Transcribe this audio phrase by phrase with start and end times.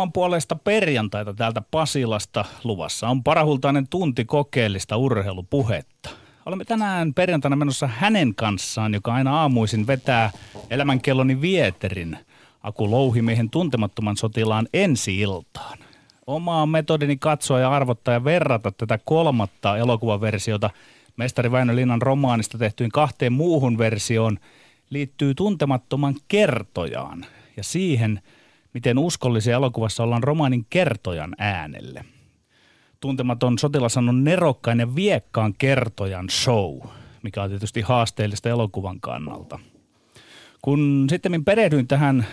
[0.00, 6.10] Paremman puolesta perjantaita täältä Pasilasta luvassa on parahultainen tunti kokeellista urheilupuhetta.
[6.46, 10.30] Olemme tänään perjantaina menossa hänen kanssaan, joka aina aamuisin vetää
[10.70, 12.18] elämänkelloni vieterin
[12.62, 15.78] Aku Louhimiehen tuntemattoman sotilaan ensi-iltaan.
[16.26, 20.70] Omaa metodini katsoa ja arvottaa ja verrata tätä kolmatta elokuvaversiota
[21.16, 24.38] mestari Väinö Linnan romaanista tehtyyn kahteen muuhun versioon
[24.90, 27.26] liittyy tuntemattoman kertojaan
[27.56, 28.20] ja siihen–
[28.74, 32.04] miten uskollisia elokuvassa ollaan romaanin kertojan äänelle.
[33.00, 36.78] Tuntematon sotilas on nerokkain ja viekkaan kertojan show,
[37.22, 39.58] mikä on tietysti haasteellista elokuvan kannalta.
[40.62, 42.26] Kun sitten perehdyin tähän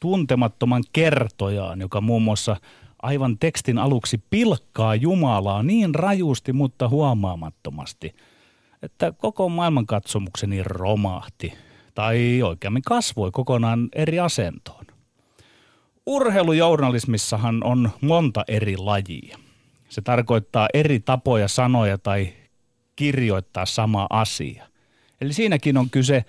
[0.00, 2.56] tuntemattoman kertojaan, joka muun muassa
[3.02, 8.14] aivan tekstin aluksi pilkkaa Jumalaa niin rajusti, mutta huomaamattomasti,
[8.82, 11.52] että koko maailmankatsomukseni romahti,
[11.94, 14.79] tai oikeammin kasvoi kokonaan eri asentoon.
[16.10, 19.38] Urheilujournalismissahan on monta eri lajia.
[19.88, 22.28] Se tarkoittaa eri tapoja sanoja tai
[22.96, 24.66] kirjoittaa sama asia.
[25.20, 26.24] Eli siinäkin on kyse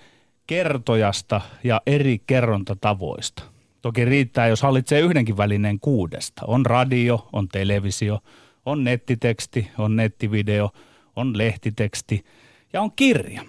[0.46, 3.42] kertojasta ja eri kerrontatavoista.
[3.80, 6.42] Toki riittää, jos hallitsee yhdenkin välineen kuudesta.
[6.46, 8.18] On radio, on televisio,
[8.66, 10.70] on nettiteksti, on nettivideo,
[11.16, 12.24] on lehtiteksti
[12.72, 13.42] ja on kirja.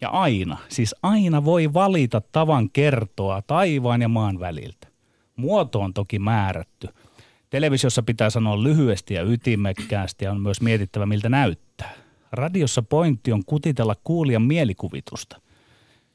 [0.00, 4.91] Ja aina, siis aina voi valita tavan kertoa taivaan ja maan väliltä.
[5.42, 6.88] Muoto on toki määrätty.
[7.50, 11.90] Televisiossa pitää sanoa lyhyesti ja ytimekkäästi ja on myös mietittävä, miltä näyttää.
[12.32, 15.40] Radiossa pointti on kutitella kuulijan mielikuvitusta.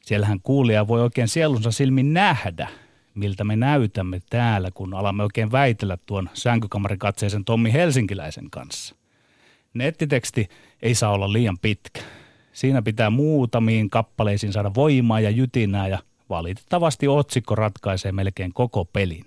[0.02, 2.68] Siellähän kuulija voi oikein sielunsa silmin nähdä,
[3.16, 8.96] miltä me näytämme täällä, kun alamme oikein väitellä tuon sänkykamarikatseisen Tommi Helsinkiläisen kanssa.
[9.74, 10.48] Nettiteksti
[10.82, 12.02] ei saa olla liian pitkä.
[12.54, 16.00] Siinä pitää muutamiin kappaleisiin saada voimaa ja jytinää ja
[16.30, 19.26] Valitettavasti otsikko ratkaisee melkein koko pelin.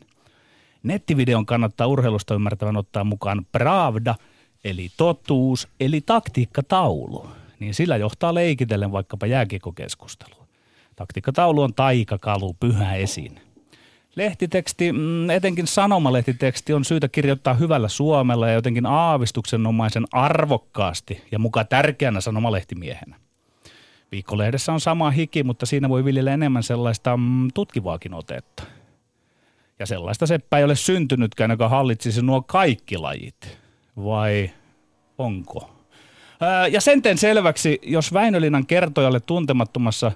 [0.83, 4.15] Nettivideon kannattaa urheilusta ymmärtävän ottaa mukaan Pravda,
[4.65, 7.27] eli totuus, eli taktiikkataulu.
[7.61, 10.47] Niin sillä johtaa leikitellen vaikkapa jääkiekokeskustelua.
[10.97, 13.41] Taktiikkataulu on taikakalu, pyhä esiin.
[14.17, 21.65] Lehtiteksti, mm, etenkin sanomalehtiteksti on syytä kirjoittaa hyvällä suomella ja jotenkin aavistuksenomaisen arvokkaasti ja muka
[21.65, 23.17] tärkeänä sanomalehtimiehenä.
[24.13, 28.63] Viikkolehdessä on sama hiki, mutta siinä voi viljellä enemmän sellaista mm, tutkivaakin otetta.
[29.79, 33.59] Ja sellaista seppä ei ole syntynytkään, joka hallitsisi nuo kaikki lajit.
[33.97, 34.51] Vai
[35.19, 35.71] onko?
[36.41, 40.13] Ää, ja sen teen selväksi, jos Väinölinnan kertojalle tuntemattomassa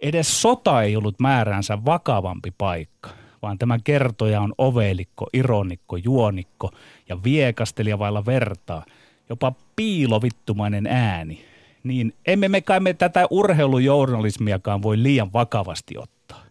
[0.00, 3.10] edes sota ei ollut määräänsä vakavampi paikka,
[3.42, 6.70] vaan tämä kertoja on ovelikko, ironikko, juonikko
[7.08, 8.84] ja viekastelija vailla vertaa,
[9.28, 11.44] jopa piilovittumainen ääni–
[11.84, 16.42] niin emme me kai me tätä urheilujournalismiakaan voi liian vakavasti ottaa.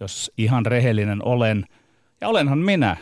[0.00, 1.64] Jos ihan rehellinen olen,
[2.20, 2.96] ja olenhan minä,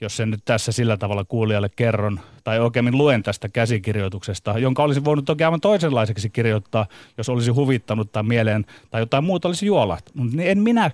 [0.00, 5.04] jos sen nyt tässä sillä tavalla kuulijalle kerron, tai oikeammin luen tästä käsikirjoituksesta, jonka olisi
[5.04, 6.86] voinut toki aivan toisenlaiseksi kirjoittaa,
[7.18, 10.32] jos olisi huvittanut tai mieleen, tai jotain muuta olisi juolahtanut.
[10.32, 10.90] Niin en minä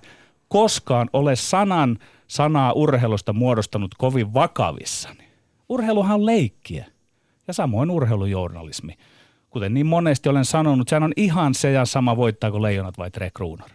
[0.47, 5.23] koskaan ole sanan sanaa urheilusta muodostanut kovin vakavissani.
[5.69, 6.85] Urheiluhan on leikkiä,
[7.47, 8.97] ja samoin urheilujournalismi
[9.49, 13.29] kuten niin monesti olen sanonut, sehän on ihan se ja sama voittaako leijonat vai Tre
[13.33, 13.69] Kruunor.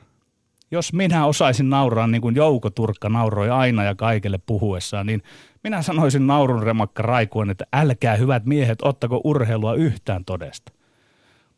[0.71, 5.23] Jos minä osaisin nauraa niin kuin Jouko Turkka nauroi aina ja kaikille puhuessaan, niin
[5.65, 10.73] minä sanoisin naurun remakka raikuen, että älkää hyvät miehet, ottako urheilua yhtään todesta.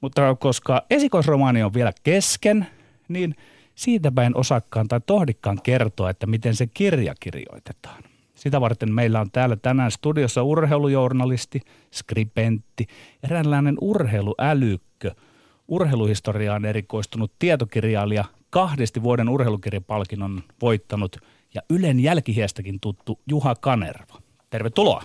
[0.00, 2.66] Mutta koska esikoisromaani on vielä kesken,
[3.08, 3.34] niin
[3.74, 8.02] siitä päin osakkaan tai tohdikkaan kertoa, että miten se kirja kirjoitetaan.
[8.36, 11.60] Sitä varten meillä on täällä tänään studiossa urheilujournalisti,
[11.90, 12.86] skripentti,
[13.22, 15.14] eräänlainen urheiluälykkö,
[15.68, 21.16] urheiluhistoriaan erikoistunut tietokirjailija, kahdesti vuoden urheilukirjapalkinnon voittanut
[21.54, 24.18] ja Ylen jälkihiestäkin tuttu Juha Kanerva.
[24.50, 25.02] Tervetuloa.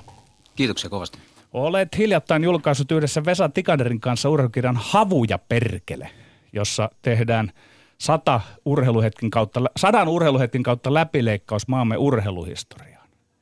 [0.55, 1.19] Kiitoksia kovasti.
[1.53, 6.09] Olet hiljattain julkaissut yhdessä Vesa Tikanerin kanssa urheilukirjan Havuja perkele,
[6.53, 7.51] jossa tehdään
[7.97, 12.90] sata urheiluhetkin kautta, sadan urheiluhetkin kautta läpileikkaus maamme urheiluhistoria.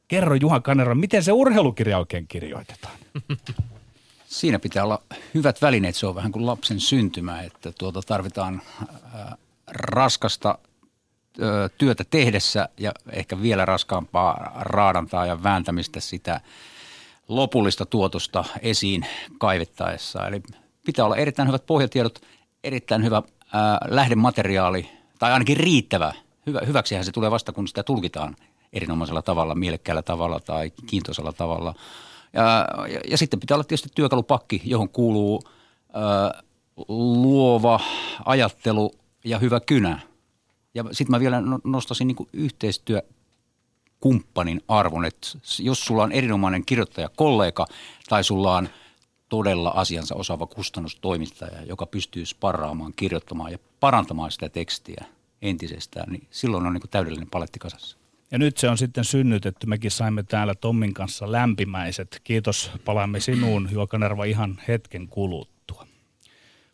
[0.10, 2.98] Kerro Juha Kanero, miten se urheilukirja oikein kirjoitetaan?
[4.26, 5.02] Siinä pitää olla
[5.34, 12.04] hyvät välineet, se on vähän kuin lapsen syntymä, että tuota tarvitaan äh, raskasta äh, työtä
[12.04, 16.42] tehdessä ja ehkä vielä raskaampaa raadantaa ja vääntämistä sitä
[17.28, 19.06] lopullista tuotosta esiin
[19.38, 20.28] kaivettaessa.
[20.28, 20.42] Eli
[20.86, 22.22] pitää olla erittäin hyvät pohjatiedot,
[22.64, 23.24] erittäin hyvä äh,
[23.88, 24.90] lähdemateriaali
[25.20, 26.14] tai ainakin riittävä.
[26.46, 28.36] Hyvä, hyväksihän se tulee vasta, kun sitä tulkitaan
[28.74, 31.76] erinomaisella tavalla, mielekkäällä tavalla tai kiintoisella tavalla.
[32.34, 35.44] Ja, ja, ja sitten pitää olla tietysti työkalupakki, johon kuuluu
[35.90, 36.44] ö,
[36.88, 37.80] luova
[38.26, 38.92] ajattelu
[39.24, 40.00] ja hyvä kynä.
[40.74, 43.02] Ja sitten mä vielä no, nostasin niin yhteistyö
[44.00, 45.06] kumppanin arvon.
[45.06, 45.28] että
[45.60, 47.66] jos sulla on erinomainen kirjoittaja kollega
[48.10, 48.70] tai sulla on
[49.30, 55.06] todella asiansa osaava kustannustoimittaja, joka pystyy sparraamaan, kirjoittamaan ja parantamaan sitä tekstiä
[55.42, 57.98] entisestään, niin silloin on niin täydellinen paletti kasassa.
[58.32, 59.68] Ja nyt se on sitten synnytetty.
[59.68, 62.22] Mekin saimme täällä Tommin kanssa lämpimäiset.
[62.24, 65.88] Kiitos, palaamme sinuun, Juokanerva, ihan hetken kuluttua.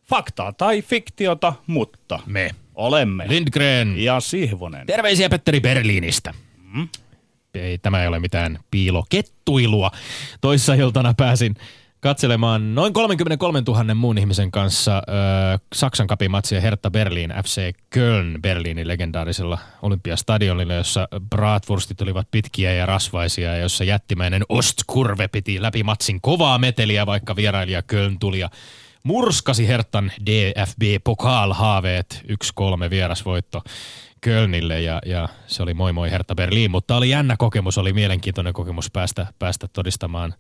[0.10, 2.52] Faktaa tai fiktiota, mutta Me.
[2.76, 3.26] olemme.
[3.28, 4.04] Lindgren.
[4.04, 4.88] Ja Sihvonen.
[4.88, 6.34] Terveisiä Petteri Berliinistä.
[6.74, 6.88] Mm.
[7.54, 9.92] Ei, tämä ei ole mitään piilokettuilua.
[10.42, 11.56] Toissa iltana pääsin
[12.06, 15.02] katselemaan noin 33 000 muun ihmisen kanssa ö,
[15.76, 23.54] Saksan kapimatsia Hertha Berlin FC Köln Berliinin legendaarisella olympiastadionilla, jossa bratwurstit olivat pitkiä ja rasvaisia
[23.54, 28.50] ja jossa jättimäinen Ostkurve piti läpi matsin kovaa meteliä, vaikka vierailija Köln tuli ja
[29.04, 32.24] murskasi Hertan DFB Pokal-haaveet.
[32.86, 33.62] 1-3 vierasvoitto
[34.22, 38.54] Kölnille ja, ja, se oli moi moi Herta Berliin, mutta oli jännä kokemus, oli mielenkiintoinen
[38.54, 40.34] kokemus päästä, päästä todistamaan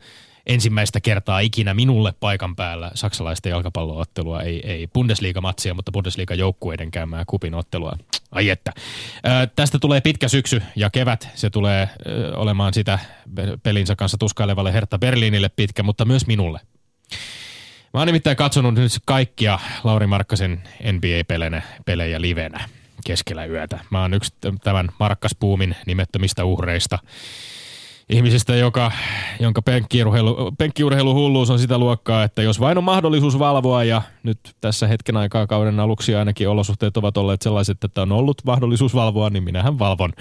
[0.45, 7.97] ensimmäistä kertaa ikinä minulle paikan päällä saksalaisten jalkapalloottelua, ei, ei Bundesliga-matsia, mutta Bundesliga-joukkueiden käymää kupinottelua.
[8.31, 8.71] Ai että.
[9.27, 12.99] Ö, tästä tulee pitkä syksy ja kevät, se tulee ö, olemaan sitä
[13.63, 16.59] pelinsä kanssa tuskailevalle Herta Berliinille pitkä, mutta myös minulle.
[17.93, 22.69] Mä oon nimittäin katsonut nyt kaikkia Lauri Markkasen NBA-pelejä pelejä livenä
[23.05, 23.79] keskellä yötä.
[23.89, 24.33] Mä oon yksi
[24.63, 26.99] tämän Markkaspuumin nimettömistä uhreista.
[28.09, 28.91] Ihmisistä, joka,
[29.39, 34.87] jonka penkkiurheilu, penkkiurheiluhulluus on sitä luokkaa, että jos vain on mahdollisuus valvoa ja nyt tässä
[34.87, 39.43] hetken aikaa kauden aluksi ainakin olosuhteet ovat olleet sellaiset, että on ollut mahdollisuus valvoa, niin
[39.43, 40.13] minähän valvon.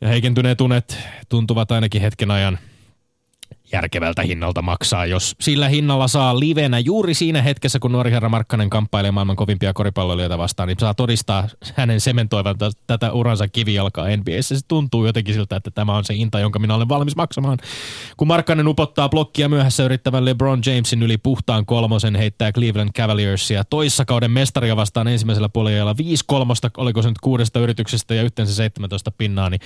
[0.00, 2.58] Ja heikentyneet tunet tuntuvat ainakin hetken ajan–
[3.72, 8.70] järkevältä hinnalta maksaa, jos sillä hinnalla saa livenä juuri siinä hetkessä, kun nuori herra Markkanen
[8.70, 12.56] kamppailee maailman kovimpia koripalloilijoita vastaan, niin saa todistaa hänen sementoivan
[12.86, 14.54] tätä uransa kivijalkaa NBAssä.
[14.54, 17.58] Se tuntuu jotenkin siltä, että tämä on se hinta, jonka minä olen valmis maksamaan.
[18.16, 24.04] Kun Markkanen upottaa blokkia myöhässä yrittävän LeBron Jamesin yli puhtaan kolmosen, heittää Cleveland Cavaliersia toissa
[24.04, 29.10] kauden mestaria vastaan ensimmäisellä puolella 5 kolmosta, oliko se nyt kuudesta yrityksestä ja yhteensä 17
[29.10, 29.60] pinnaa, niin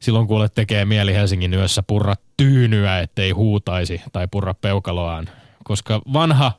[0.00, 5.28] silloin kuule tekee mieli Helsingin yössä purra tyynyä, ettei huutaisi tai purra peukaloaan,
[5.64, 6.52] koska vanha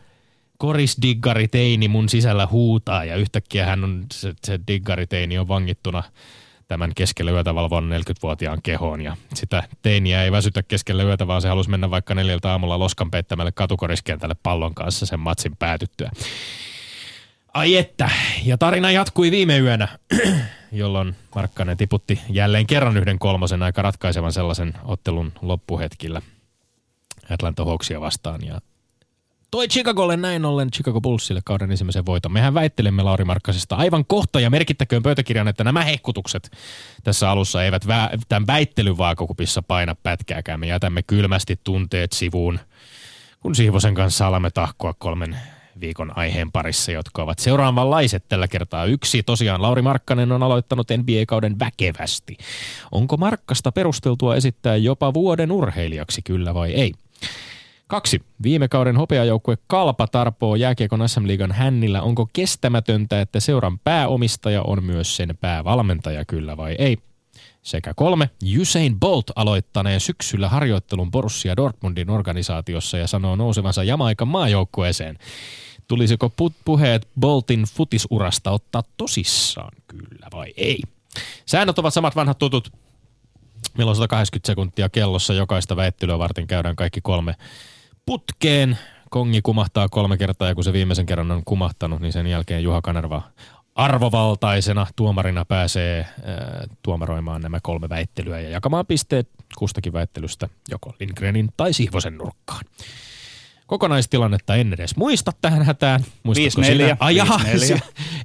[0.57, 6.03] korisdiggariteini mun sisällä huutaa ja yhtäkkiä hän on, se, se diggariteini on vangittuna
[6.67, 11.47] tämän keskellä yötä valvon 40-vuotiaan kehoon ja sitä teiniä ei väsytä keskellä yötä, vaan se
[11.47, 16.11] halusi mennä vaikka neljältä aamulla loskan peittämälle katukoriskentälle pallon kanssa sen matsin päätyttyä.
[17.55, 18.09] Ai että,
[18.45, 19.87] ja tarina jatkui viime yönä,
[20.71, 26.21] jolloin Markkanen tiputti jälleen kerran yhden kolmosen aika ratkaisevan sellaisen ottelun loppuhetkillä
[27.29, 28.45] Atlanta Hawksia vastaan.
[28.45, 28.61] Ja
[29.51, 32.31] toi Chicagolle näin ollen Chicago Bullsille kauden ensimmäisen voiton.
[32.31, 36.51] Mehän väittelemme Lauri Markkasesta aivan kohta ja merkittäköön pöytäkirjan, että nämä hehkutukset
[37.03, 40.59] tässä alussa eivät vä- tämän väittelyn vaakakupissa paina pätkääkään.
[40.59, 42.59] Me jätämme kylmästi tunteet sivuun,
[43.39, 45.37] kun Siivosen kanssa alamme tahkoa kolmen
[45.81, 48.85] viikon aiheen parissa, jotka ovat seuraavanlaiset tällä kertaa.
[48.85, 52.37] Yksi, tosiaan Lauri Markkanen on aloittanut NBA-kauden väkevästi.
[52.91, 56.91] Onko Markkasta perusteltua esittää jopa vuoden urheilijaksi, kyllä vai ei?
[57.87, 58.21] Kaksi.
[58.43, 62.01] Viime kauden hopeajoukkue Kalpa tarpoo jääkiekon SM-liigan hännillä.
[62.01, 66.97] Onko kestämätöntä, että seuran pääomistaja on myös sen päävalmentaja, kyllä vai ei?
[67.65, 68.29] Sekä kolme.
[68.61, 75.17] Usain Bolt aloittaneen syksyllä harjoittelun Borussia Dortmundin organisaatiossa ja sanoo nousevansa Jamaikan maajoukkueeseen.
[75.87, 76.31] Tulisiko
[76.65, 80.81] puheet Boltin futisurasta ottaa tosissaan, kyllä vai ei?
[81.45, 82.71] Säännöt ovat samat vanhat tutut.
[83.77, 85.33] Meillä on 180 sekuntia kellossa.
[85.33, 87.35] Jokaista väittelyä varten käydään kaikki kolme
[88.05, 88.77] putkeen.
[89.09, 92.81] Kongi kumahtaa kolme kertaa ja kun se viimeisen kerran on kumahtanut, niin sen jälkeen Juha
[92.81, 93.21] Kanerva
[93.75, 96.07] arvovaltaisena tuomarina pääsee äh,
[96.83, 102.65] tuomaroimaan nämä kolme väittelyä ja jakamaan pisteet kustakin väittelystä joko Lindgrenin tai Sihvosen nurkkaan.
[103.67, 106.05] Kokonaistilannetta en edes muista tähän hätään.
[106.23, 106.65] Muistatko 5-4.
[106.65, 106.97] sinä?
[106.99, 107.57] Ai jaha, 5-4.
[107.67, 107.79] se-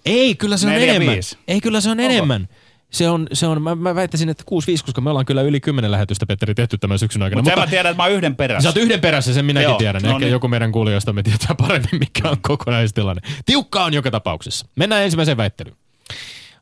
[0.07, 1.15] ei kyllä se on Neljä, enemmän.
[1.15, 1.39] viisi.
[1.49, 2.13] Ei kyllä se on Onko?
[2.13, 2.49] enemmän.
[2.91, 5.91] Se on, se on mä, mä väittäisin, että 6-5, koska me ollaan kyllä yli 10
[5.91, 7.43] lähetystä, Petteri, tehty tämän syksyn aikana.
[7.43, 8.69] Mutta sen mä tiedän, että mä oon yhden Sä perässä.
[8.69, 10.03] oot yhden perässä, sen minäkin Joo, tiedän.
[10.03, 10.33] no Ehkä niin.
[10.33, 13.23] joku meidän kuulijoista me tietää paremmin, mikä on kokonaistilanne.
[13.47, 14.67] Tiukka on joka tapauksessa.
[14.77, 15.77] Mennään ensimmäiseen väittelyyn.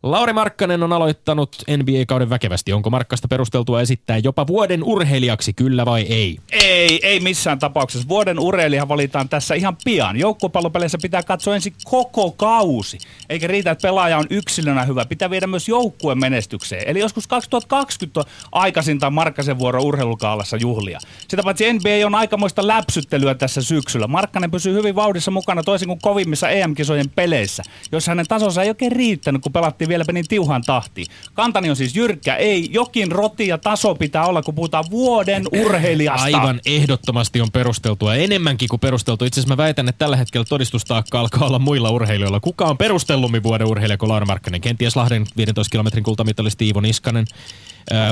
[0.02, 2.72] Lauri Markkanen on aloittanut NBA-kauden väkevästi.
[2.72, 6.38] Onko Markkasta perusteltua esittää jopa vuoden urheilijaksi, kyllä vai ei?
[6.52, 8.08] Ei, ei missään tapauksessa.
[8.08, 10.16] Vuoden urheilija valitaan tässä ihan pian.
[10.16, 12.98] Joukkuepallopeleissä pitää katsoa ensin koko kausi.
[13.28, 15.04] Eikä riitä, että pelaaja on yksilönä hyvä.
[15.04, 16.88] Pitää viedä myös joukkueen menestykseen.
[16.88, 20.98] Eli joskus 2020 on aikaisintaan Markkasen vuoro urheilukaalassa juhlia.
[21.28, 24.06] Sitä paitsi NBA on aikamoista läpsyttelyä tässä syksyllä.
[24.06, 27.62] Markkanen pysyy hyvin vauhdissa mukana toisin kuin kovimmissa EM-kisojen peleissä,
[27.92, 31.04] joissa hänen tasonsa ei oikein riittänyt, kun pelattiin Vieläpä niin tiuhan tahti.
[31.34, 36.24] Kantani on siis jyrkkä, ei, jokin roti ja taso pitää olla, kun puhutaan vuoden urheilijasta.
[36.24, 39.24] Aivan ehdottomasti on perusteltua, enemmänkin kuin perusteltu.
[39.24, 42.40] Itse asiassa mä väitän, että tällä hetkellä todistustaakka alkaa olla muilla urheilijoilla.
[42.40, 44.60] Kuka on perustellummin vuoden urheilija kuin Laura Markkanen?
[44.60, 47.26] Kenties Lahden 15 kilometrin kultamitalisti Iivo Niskanen.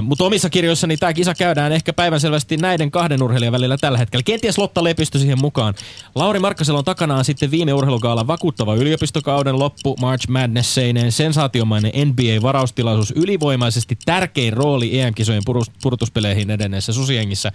[0.03, 4.23] Mutta omissa kirjoissani tämä kisa käydään ehkä päivänselvästi näiden kahden urheilijan välillä tällä hetkellä.
[4.23, 5.75] Kenties Lotta Lepistö siihen mukaan.
[6.15, 13.99] Lauri Markkasella on takanaan sitten viime urheilugaalan vakuuttava yliopistokauden loppu, March Madness-seineen, sensaatiomainen NBA-varaustilaisuus, ylivoimaisesti
[14.05, 15.43] tärkein rooli EM-kisojen
[15.83, 17.53] purtuspeleihin edenneessä susiengissä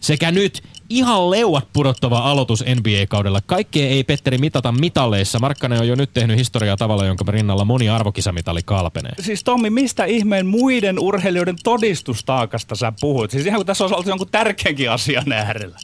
[0.00, 3.40] sekä nyt ihan leuat pudottava aloitus NBA-kaudella.
[3.46, 5.38] Kaikkea ei Petteri mitata mitaleissa.
[5.38, 9.12] Markkanen on jo nyt tehnyt historiaa tavalla, jonka rinnalla moni arvokisamitali kalpenee.
[9.20, 13.30] Siis Tommi, mistä ihmeen muiden urheilijoiden todistustaakasta sä puhut?
[13.30, 15.78] Siis ihan kuin tässä olisi ollut jonkun tärkeänkin asian äärellä.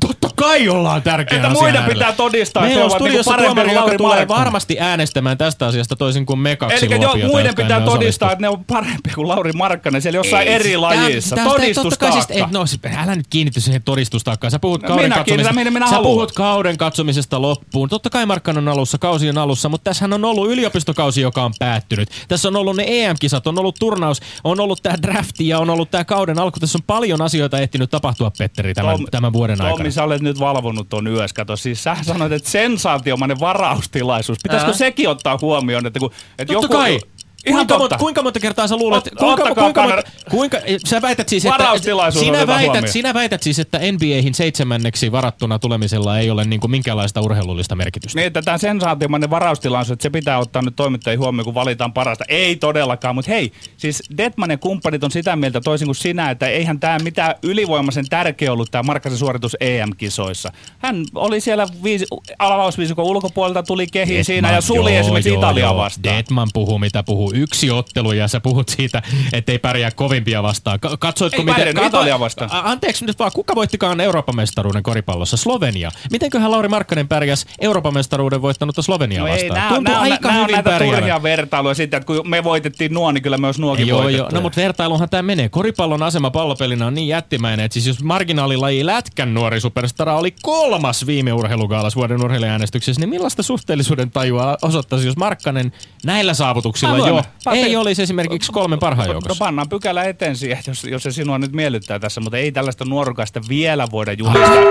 [0.00, 1.94] Totta kai ollaan tärkeä Että muiden äärellä.
[1.94, 4.38] pitää todistaa, että Meillä on studiossa parempia tuomari, joka Lauri tulee Markkanen.
[4.44, 8.48] varmasti äänestämään tästä asiasta toisin kuin me kaksi Eli jo, muiden pitää todistaa, että ne
[8.48, 11.36] on parempia kuin Lauri Markkanen siellä jossain eri lajissa.
[11.36, 12.12] Tää- kai Todistustaakka.
[12.22, 14.50] siis, et, no, siis, älä nyt kiinnity siihen todistustaakkaan.
[14.50, 15.52] Sä puhut No kauden minä katsomisesta.
[15.54, 16.12] kiinnitän, minä sä haluan.
[16.12, 17.88] puhut kauden katsomisesta loppuun.
[17.88, 21.52] Totta kai Markkanen on alussa, kausi on alussa, mutta tässähän on ollut yliopistokausi, joka on
[21.58, 22.08] päättynyt.
[22.28, 25.90] Tässä on ollut ne EM-kisat, on ollut turnaus, on ollut tämä drafti ja on ollut
[25.90, 26.60] tämä kauden alku.
[26.60, 29.76] Tässä on paljon asioita ehtinyt tapahtua, Petteri, tämän, tämän vuoden aikana.
[29.76, 31.32] Tommi, sä olet nyt valvonut ton yös.
[31.32, 34.38] Kato, siis sä sanoit, että sensaatiomainen varaustilaisuus.
[34.42, 34.76] Pitäisikö Ää.
[34.76, 36.10] sekin ottaa huomioon, että kun...
[36.38, 37.00] Että Totta joku, kai.
[37.48, 41.02] Ihan kuinka, monta, kuinka monta kertaa sä luulet, Ot- kuinka, kuinka, monta, kanar- kuinka, sä
[41.02, 41.72] väität siis, että,
[42.10, 42.88] sinä, väität, huomioon.
[42.88, 48.18] sinä väität siis, että NBAhin seitsemänneksi varattuna tulemisella ei ole niin kuin minkäänlaista urheilullista merkitystä.
[48.18, 52.24] Niin, että tämä sensaatiomainen varaustilaisuus, että se pitää ottaa nyt toimittajien huomioon, kun valitaan parasta.
[52.28, 56.48] Ei todellakaan, mutta hei, siis Detman ja kumppanit on sitä mieltä toisin kuin sinä, että
[56.48, 60.52] eihän tämä mitään ylivoimaisen tärkeä ollut tämä Markkasen suoritus EM-kisoissa.
[60.78, 62.06] Hän oli siellä viisi,
[62.38, 65.76] avausviisikon ulkopuolelta, tuli kehiin siinä ja suli joo, esimerkiksi joo, Italiaa joo.
[65.76, 66.16] vastaan.
[66.16, 67.32] Detman puhuu mitä puhuu.
[67.38, 69.02] Yksi ottelu ja sä puhut siitä,
[69.32, 70.80] että ei pärjää kovimpia vastaan.
[70.80, 71.84] Ka- Katsoitko Ei miten...
[71.86, 72.50] Italiaa vastaan.
[72.52, 75.36] Anteeksi nyt vaan, kuka voittikaan Euroopan mestaruuden koripallossa?
[75.36, 75.90] Slovenia.
[76.10, 79.60] Mitenköhän Lauri Markkanen pärjäs Euroopan mestaruuden voittanutta Sloveniaa No ei, vastaan?
[79.60, 80.98] nää, Tuntuu nää, aika nää hyvin näitä pärjäävän.
[80.98, 84.28] turhia vertailuja siitä, että kun me voitettiin nuo, niin kyllä myös nuokin Joo, joo.
[84.32, 85.48] No mutta vertailuhan tämä menee.
[85.48, 91.06] Koripallon asema pallopelinä on niin jättimäinen, että siis jos marginaalilaji Lätkän nuori superstara oli kolmas
[91.06, 95.72] viime urheilugaalas vuoden urheilijaäänestyksessä, niin millaista suhteellisuuden tajua osoittaisi, jos Markkanen
[96.04, 97.17] näillä saavutuksilla jo
[97.52, 99.44] ei olisi esimerkiksi kolmen parhaan No joukossa?
[99.44, 103.40] pannaan pykälä eteen siihen, jos, jos se sinua nyt miellyttää tässä, mutta ei tällaista nuorukaista
[103.48, 104.62] vielä voida julistaa.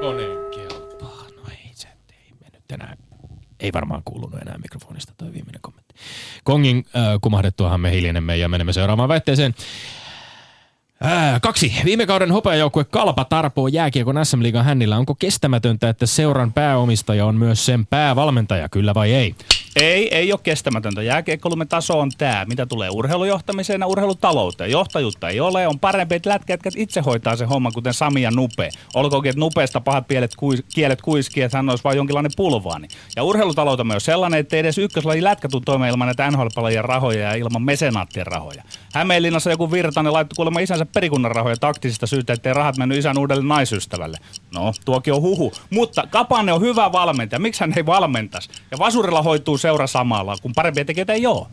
[0.00, 1.22] Koneen kelpaa.
[1.36, 2.96] No ei se ei mennyt enää.
[3.60, 5.94] Ei varmaan kuulunut enää mikrofonista toi viimeinen kommentti.
[6.44, 9.54] Kongin äh, kumahdettuahan me hiljenemme ja menemme seuraavaan väitteeseen.
[11.00, 11.72] Ää, kaksi.
[11.84, 14.96] Viime kauden hopeajoukkue Kalpa tarpoo jääkiekon SM-liigan hännillä.
[14.96, 19.34] Onko kestämätöntä, että seuran pääomistaja on myös sen päävalmentaja, kyllä vai ei?
[19.76, 21.02] Ei, ei ole kestämätöntä.
[21.02, 22.44] Jääkiekkoilumme taso on tämä.
[22.48, 24.70] Mitä tulee urheilujohtamiseen ja urheilutalouteen.
[24.70, 25.68] Johtajuutta ei ole.
[25.68, 28.70] On parempi, että lätkät itse hoitaa sen homman, kuten Sami ja Nupe.
[28.94, 32.88] Olkoonkin, että Nupeesta pahat pielet, kuis, kielet kuiskii, että hän olisi vain jonkinlainen pulvaani.
[33.16, 36.46] Ja urheilutaloutemme on sellainen, että edes ykköslaji lätkä tuu toimeen ilman näitä nhl
[36.82, 38.62] rahoja ja ilman mesenaattien rahoja.
[38.92, 43.44] Hämeenlinnassa joku Virtanen laittoi kuulemma isänsä perikunnan rahoja taktisista syystä, ettei rahat mennyt isän uudelle
[43.44, 44.18] naisystävälle.
[44.54, 45.52] No, tuokin on huhu.
[45.70, 47.40] Mutta Kapanne on hyvä valmentaja.
[47.40, 48.50] Miksi hän ei valmentaisi?
[48.70, 51.46] Ja Vasurilla hoituu seura samalla, kun parempia tekijöitä ei ole.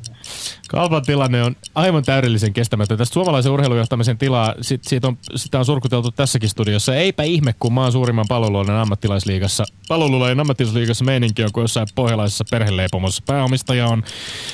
[0.69, 2.97] Kalpan tilanne on aivan täydellisen kestämätön.
[2.97, 6.95] Tästä suomalaisen urheilujohtamisen tilaa, sit, siitä on, sitä on surkuteltu tässäkin studiossa.
[6.95, 13.23] Eipä ihme, kun maan suurimman palveluiden ammattilaisliigassa, palveluiden ammattilaisliigassa meininki on kuin jossain pohjalaisessa perheleipomossa.
[13.25, 14.03] Pääomistaja on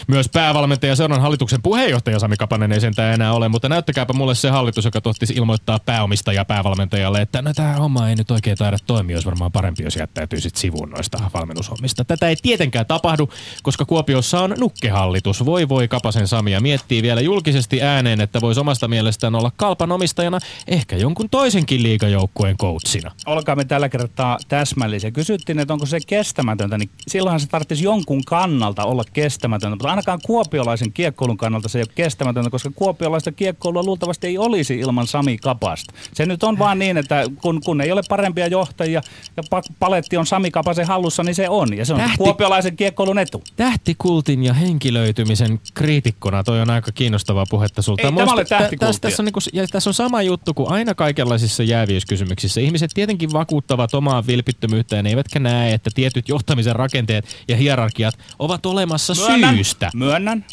[0.08, 4.50] myös päävalmentaja, seuran hallituksen puheenjohtaja Sami Kapanen ei sentään enää ole, mutta näyttäkääpä mulle se
[4.50, 9.16] hallitus, joka tohtisi ilmoittaa pääomistaja päävalmentajalle, että no tämä homma ei nyt oikein taida toimia,
[9.16, 12.06] olisi varmaan parempi, jos jättäytyisit sivuun noista valmennushommista.
[12.06, 13.30] Tätä ei tietenkään tapahdu,
[13.64, 15.46] koska Kuopiossa on nukkehallitus.
[15.46, 19.92] Voi voi Kapasen Sami ja miettii vielä julkisesti ääneen, että voisi omasta mielestään olla kalpan
[19.92, 23.12] omistajana ehkä jonkun toisenkin liigajoukkueen coachina.
[23.26, 25.12] Olkaamme tällä kertaa täsmällisiä.
[25.12, 30.20] Kysyttiin, että onko se kestämätöntä, niin silloinhan se tarvitsisi jonkun kannalta olla kestämätöntä, mutta ainakaan
[30.26, 35.38] kuopiolaisen kiekkoulun kannalta se ei ole kestämätöntä, koska kuopiolaista kiekkoulua luultavasti ei olisi ilman Sami
[35.38, 35.94] Kapasta.
[36.14, 39.02] Se nyt on vaan niin, että kun, kun ei ole parempia johtajia
[39.38, 41.78] ja pa- paletti on Sami Kapasen hallussa, niin se on.
[41.78, 43.44] Ja se on Tähti- kuopiolaisen kiekkoulun etu.
[43.56, 48.02] Tähtikultin ja henkilöitymisen kriitikkona, toi on aika kiinnostavaa puhetta sulta.
[48.02, 48.88] Ei tämä Muista- ole tä- tähtikulttia.
[48.88, 52.62] Tässä, tässä, on niinku, ja tässä on sama juttu kuin aina kaikenlaisissa jääviyskysymyksissä.
[52.62, 59.14] Ihmiset tietenkin vakuuttavat omaa vilpittömyyttään, eivätkä näe, että tietyt johtamisen rakenteet ja hierarkiat ovat olemassa
[59.28, 59.90] Myönnän, syystä.
[59.96, 60.46] Myönnän.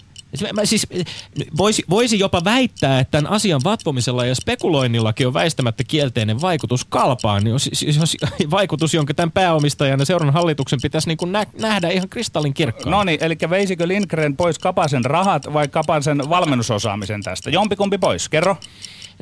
[0.52, 0.86] Mä siis,
[1.56, 7.44] voisi, voisi jopa väittää, että tämän asian vatvomisella ja spekuloinnillakin on väistämättä kielteinen vaikutus kalpaan.
[7.44, 8.16] Niin jos, jos
[8.50, 12.90] vaikutus, jonka tämän pääomistajan ja seuran hallituksen pitäisi niin kuin nä, nähdä ihan kristallin kirkkaan.
[12.90, 17.50] No niin, eli veisikö Lindgren pois Kapasen rahat vai Kapasen valmennusosaamisen tästä?
[17.50, 18.56] Jompikumpi pois, kerro.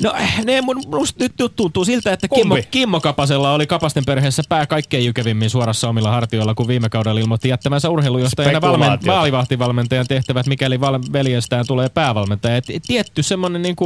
[0.03, 4.67] No ne mun, musta nyt tuntuu siltä, että Kimmo, Kimmo Kapasella oli Kapasten perheessä pää
[4.67, 10.81] kaikkein jykevimmin suorassa omilla hartioilla, kun viime kaudella ilmoitti jättämänsä urheilujohtajana valmen, maalivahtivalmentajan tehtävät, mikäli
[10.81, 12.57] val, veljestään tulee päävalmentaja.
[12.57, 13.77] Et, tietty semmoinen niin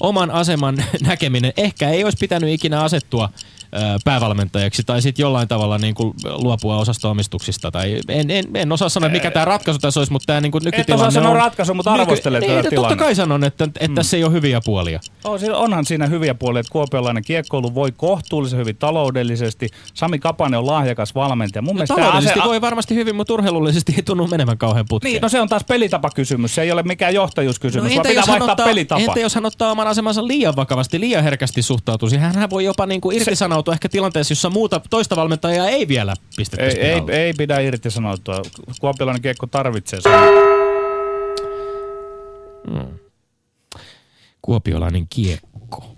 [0.00, 3.28] oman aseman näkeminen ehkä ei olisi pitänyt ikinä asettua
[4.04, 7.70] päävalmentajaksi tai sitten jollain tavalla niin kuin luopua osastoomistuksista.
[7.70, 10.94] Tai en, en, en osaa sanoa, mikä tämä ratkaisu tässä olisi, mutta tämä niin nykytilanne
[10.94, 13.94] Et osaa sanoa ratkaisu, mutta arvostelee nyky- tätä niin, Totta kai sanon, että, että mm.
[13.94, 15.00] tässä ei ole hyviä puolia.
[15.54, 19.68] Onhan siinä hyviä puolia, että kuopiolainen kiekkoulu voi kohtuullisen hyvin taloudellisesti.
[19.94, 21.62] Sami Kapanen on lahjakas valmentaja.
[21.62, 25.12] Mun no, taloudellisesti ase- voi varmasti hyvin, mutta urheilullisesti ei tunnu menemään kauhean putkeen.
[25.12, 26.54] Niin, no se on taas pelitapakysymys.
[26.54, 29.00] Se ei ole mikään johtajuuskysymys, no, vaan pitää vaihtaa ottaa, pelitapa.
[29.00, 32.16] Entä jos hän ottaa oman asemansa liian vakavasti, liian herkästi suhtautuisi?
[32.16, 36.14] Hän voi jopa niin kuin irtisanoutua irtisanoutua ehkä tilanteessa, jossa muuta toista valmentajaa ei vielä
[36.36, 38.42] pistettäisi ei, ei, ei pidä irtisanoutua.
[38.80, 40.12] Kuopiolainen kiekko tarvitsee sen.
[42.70, 42.98] Hmm.
[44.42, 45.95] Kuopiolainen kiekko.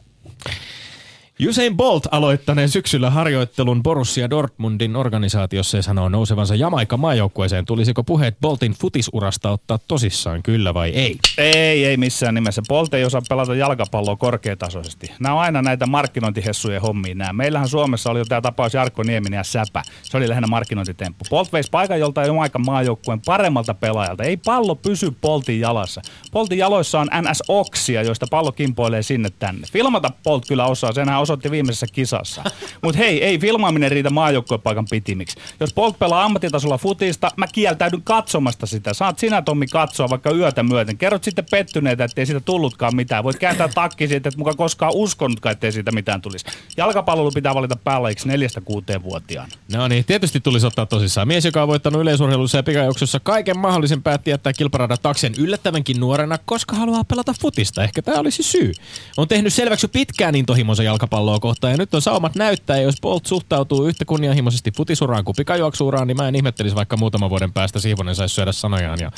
[1.46, 7.64] Usain Bolt aloittaneen syksyllä harjoittelun Borussia Dortmundin organisaatiossa ja sanoo nousevansa Jamaika maajoukkueeseen.
[7.64, 11.18] Tulisiko puheet Boltin futisurasta ottaa tosissaan, kyllä vai ei?
[11.38, 12.62] Ei, ei missään nimessä.
[12.68, 15.12] Bolt ei osaa pelata jalkapalloa korkeatasoisesti.
[15.20, 17.32] Nämä on aina näitä markkinointihessujen hommia nämä.
[17.32, 19.82] Meillähän Suomessa oli jo tämä tapaus Jarkko Nieminen ja Säpä.
[20.02, 21.24] Se oli lähinnä markkinointitemppu.
[21.30, 24.24] Bolt veisi paikan joltain Jamaikan maajoukkueen paremmalta pelaajalta.
[24.24, 26.02] Ei pallo pysy Boltin jalassa.
[26.32, 29.66] Boltin jaloissa on NS-oksia, joista pallo kimpoilee sinne tänne.
[29.72, 32.44] Filmata Bolt kyllä osaa, senhän osoitti viimeisessä kisassa.
[32.82, 35.36] Mutta hei, ei filmaaminen riitä maajoukkuepaikan pitimiksi.
[35.60, 38.94] Jos Bolt pelaa ammattitasolla futista, mä kieltäydyn katsomasta sitä.
[38.94, 40.98] Saat sinä Tommi katsoa vaikka yötä myöten.
[40.98, 43.24] Kerrot sitten pettyneitä, ettei siitä tullutkaan mitään.
[43.24, 46.46] Voit kääntää takki siitä, että muka koskaan uskonutkaan, ettei siitä mitään tulisi.
[46.76, 49.48] Jalkapalloilu pitää valita päällajiksi neljästä kuuteen vuotiaan.
[49.72, 51.28] No niin, tietysti tulisi ottaa tosissaan.
[51.28, 56.38] Mies, joka on voittanut yleisurheilussa ja pikajuoksussa kaiken mahdollisen päätti jättää kilparadan taksen yllättävänkin nuorena,
[56.44, 57.84] koska haluaa pelata futista.
[57.84, 58.72] Ehkä tämä olisi syy.
[59.16, 61.70] On tehnyt selväksi pitkään jalkapallo jalkapalloa kohtaan.
[61.70, 66.16] Ja nyt on saumat näyttää, ja jos Bolt suhtautuu yhtä kunnianhimoisesti futisuraan kuin pikajuoksuuraan, niin
[66.16, 69.10] mä en ihmettelisi vaikka muutaman vuoden päästä Siivonen saisi syödä sanojaan ja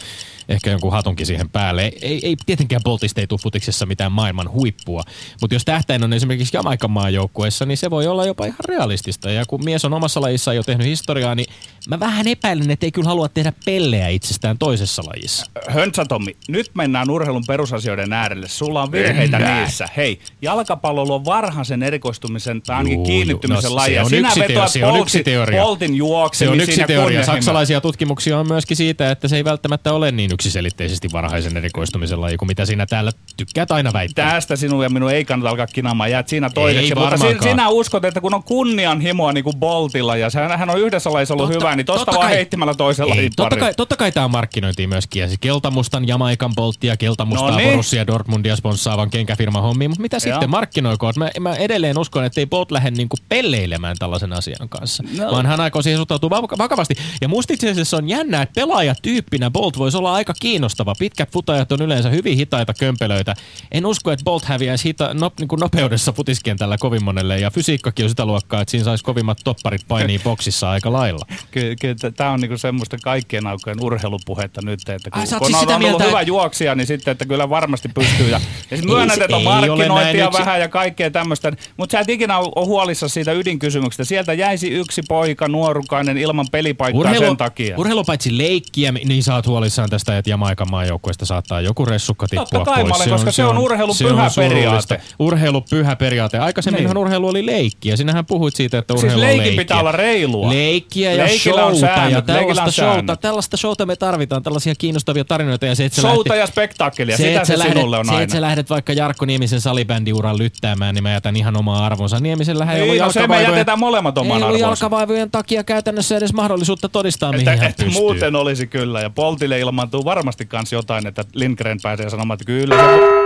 [0.49, 1.93] ehkä jonkun hatunkin siihen päälle.
[2.03, 5.03] Ei, ei tietenkään Boltista ei tule futiksessa mitään maailman huippua,
[5.41, 9.31] mutta jos tähtäin on esimerkiksi Jamaikan maajoukkueessa, niin se voi olla jopa ihan realistista.
[9.31, 11.47] Ja kun mies on omassa lajissaan jo tehnyt historiaa, niin
[11.89, 15.47] mä vähän epäilen, että ei kyllä halua tehdä pelleä itsestään toisessa lajissa.
[15.69, 18.49] Höntsä Tommi, nyt mennään urheilun perusasioiden äärelle.
[18.49, 19.65] Sulla on virheitä Mennään.
[19.65, 19.89] niissä.
[19.97, 23.95] Hei, jalkapallo on varhaisen erikoistumisen tai ainakin juu, kiinnittymisen no, laji.
[23.95, 25.63] Se on, Sinä yksi on yksi teoria.
[25.63, 25.93] Poltin
[26.33, 27.25] Se on yksi teoria.
[27.25, 32.37] Saksalaisia tutkimuksia on myöskin siitä, että se ei välttämättä ole niin yksiselitteisesti varhaisen erikoistumisen laji
[32.37, 34.31] kuin mitä sinä täällä tykkäät aina väittää.
[34.31, 36.11] Tästä sinun ja minun ei kannata alkaa kinaamaan.
[36.11, 36.89] Jäät siinä toiseksi.
[36.89, 40.81] Ei mutta sinä, sinä uskot, että kun on kunnianhimoa niin kuin Boltilla ja hän on
[40.81, 43.97] yhdessä lajissa ollut totta, hyvä, niin tosta vaan kai, heittimällä toisella ei, totta kai, totta
[43.97, 45.21] kai tämä on markkinointi myöskin.
[45.21, 47.71] Ja se Keltamustan Jamaikan Boltia, Keltamustaa no niin.
[47.71, 49.91] Borussia Dortmundia sponssaavan kenkäfirman hommiin.
[49.91, 50.21] Mutta mitä ja.
[50.21, 51.15] sitten markkinoikoon?
[51.17, 55.05] Mä, mä edelleen uskon, että ei Bolt lähde niinku pelleilemään tällaisen asian kanssa.
[55.17, 55.31] No.
[55.31, 56.95] Vaan hän aikoo siihen suhtautua vakavasti.
[57.21, 60.95] Ja musta itse asiassa on jännä, että pelaajatyyppinä Bolt voisi olla aika kiinnostava.
[60.99, 63.35] Pitkät futajat on yleensä hyvin hitaita kömpelöitä.
[63.73, 67.39] En usko, että Bolt häviäisi hita, no, niin kuin nopeudessa futiskentällä kovin monelle.
[67.39, 71.27] Ja fysiikkakin on sitä luokkaa, että siinä saisi kovimmat topparit painii boksissa aika lailla.
[71.51, 75.59] Kyllä, kyllä tämä on niinku semmoista kaikkien aukojen urheilupuhetta nyt, että kun, Ai, kun siis
[75.59, 76.05] on, on ollut mieltä...
[76.05, 78.31] hyvä juoksija, niin sitten, että kyllä varmasti pystyy.
[78.31, 78.41] Ja,
[78.71, 81.53] ja myönnät, että on markkinointia vähän ja kaikkea tämmöistä.
[81.77, 84.05] Mutta sä et ikinä ole huolissa siitä ydinkysymyksestä.
[84.05, 87.77] Sieltä jäisi yksi poika, nuorukainen, ilman pelipaikkaa Urheilu, sen takia.
[87.79, 92.47] Urheilu paitsi leikkiä, niin sä oot huolissaan tästä, että Jamaikan maajoukkueesta saattaa joku ressukka tippua
[92.47, 92.97] Totta kai pois.
[92.97, 95.01] Olen, se on, koska se on, urheilu se pyhä on periaate.
[95.19, 96.39] Urheilu pyhä periaate.
[96.39, 97.01] Aikaisemminhan niin.
[97.01, 97.97] urheilu oli leikkiä.
[97.97, 99.63] Sinähän puhuit siitä, että siis urheilu siis on leikkiä.
[99.63, 100.49] pitää olla reilua.
[100.49, 103.17] Leikkiä ja Leikillä showta säännöt, ja tällaista showta.
[103.17, 105.67] Tällaista showta me tarvitaan, tällaisia kiinnostavia tarinoita.
[105.67, 108.19] Ja se, että showta lähdet, ja spektaakkelia, sitä se, se sinulle on se, aina.
[108.19, 112.21] Se, että sä lähdet vaikka Jarkko Niemisen salibändiuran lyttäämään, niin mä jätän ihan omaa arvonsa.
[112.21, 114.57] Niemisellä ei, ei ollut no se me jätetään molemmat oman arvonsa.
[114.57, 118.03] Ei jalkavaivojen takia käytännössä edes mahdollisuutta todistaa, mihin että, hän että pystyy.
[118.03, 119.01] Muuten olisi kyllä.
[119.01, 123.21] Ja Poltille ilmaantuu varmasti kans jotain, että Lindgren pääsee sanomaan, että kyllä se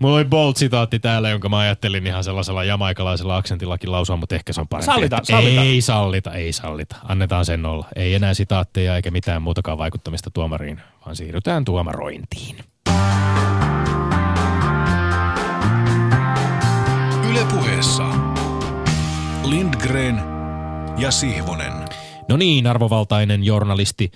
[0.00, 4.60] Mulla oli Bolt-sitaatti täällä, jonka mä ajattelin ihan sellaisella jamaikalaisella aksentillakin lausua, mutta ehkä se
[4.60, 4.92] on parempi.
[4.92, 5.62] Sallita, sallita.
[5.62, 6.96] Ei sallita, ei sallita.
[7.08, 7.86] Annetaan sen olla.
[7.96, 12.56] Ei enää sitaatteja eikä mitään muutakaan vaikuttamista tuomariin, vaan siirrytään tuomarointiin.
[17.56, 18.08] Ylepuheessa
[19.44, 20.20] Lindgren
[20.98, 21.72] ja Sihvonen.
[22.28, 24.10] No niin, arvovaltainen journalisti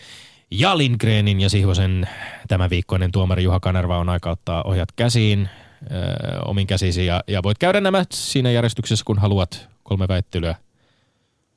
[0.51, 2.09] ja Lindgrenin ja Sihvosen
[2.49, 5.49] tämä viikkoinen tuomari Juha Kanerva on aika ottaa ohjat käsiin,
[5.83, 10.55] ö, omin käsisi ja, ja voit käydä nämä siinä järjestyksessä, kun haluat kolme väittelyä.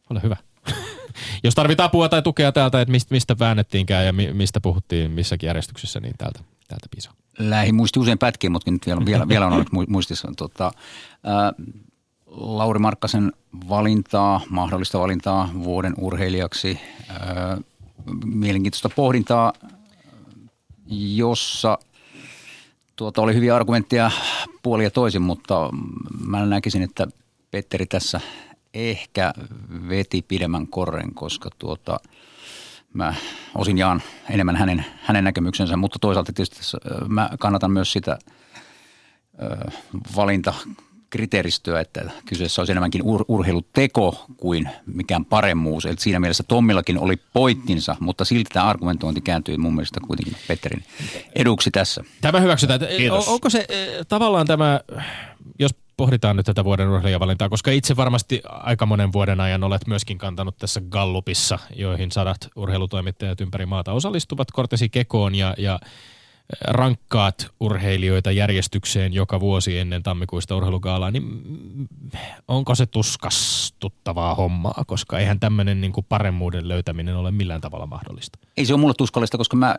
[0.09, 0.37] Ole hyvä.
[1.43, 5.47] Jos tarvitaan apua tai tukea täältä, että mistä, mistä väännettiinkään ja mi, mistä puhuttiin missäkin
[5.47, 7.13] järjestyksessä, niin täältä, täältä piisaa.
[7.39, 10.31] Lähi muisti usein pätkiä, mutta nyt vielä, vielä, vielä on ollut muistissa.
[10.37, 10.71] Tota,
[12.27, 13.33] Lauri Markkasen
[13.69, 16.79] valintaa, mahdollista valintaa vuoden urheilijaksi.
[18.25, 19.53] Mielenkiintoista pohdintaa,
[21.15, 21.77] jossa
[22.95, 24.11] tuota, oli hyviä argumentteja
[24.63, 25.69] puolia toisin, mutta
[26.27, 27.07] mä näkisin, että
[27.51, 28.21] Petteri tässä
[28.73, 29.33] ehkä
[29.89, 31.99] veti pidemmän korren, koska tuota,
[32.93, 33.13] mä
[33.55, 38.17] osin jaan enemmän hänen, hänen näkemyksensä, mutta toisaalta tietysti mä kannatan myös sitä
[39.41, 39.71] ö,
[40.15, 40.53] valinta
[41.13, 45.85] kriteeristöä, että kyseessä olisi enemmänkin ur- urheiluteko kuin mikään paremmuus.
[45.85, 50.83] Eli siinä mielessä Tommillakin oli pointtinsa, mutta silti tämä argumentointi kääntyi mun mielestä kuitenkin Petterin
[51.35, 52.03] eduksi tässä.
[52.21, 52.79] Tämä hyväksytään.
[52.97, 53.27] Kiitos.
[53.27, 53.67] Onko se
[54.07, 54.79] tavallaan tämä,
[55.59, 60.17] jos pohditaan nyt tätä vuoden urheilijavalintaa, koska itse varmasti aika monen vuoden ajan olet myöskin
[60.17, 65.79] kantanut tässä Gallupissa, joihin sadat urheilutoimittajat ympäri maata osallistuvat kortesi kekoon ja, ja
[66.67, 71.23] rankkaat urheilijoita järjestykseen joka vuosi ennen tammikuista urheilugaalaa, niin
[72.47, 78.39] onko se tuskastuttavaa hommaa, koska eihän tämmöinen niin kuin paremmuuden löytäminen ole millään tavalla mahdollista?
[78.57, 79.75] Ei se ole mulle tuskallista, koska mä,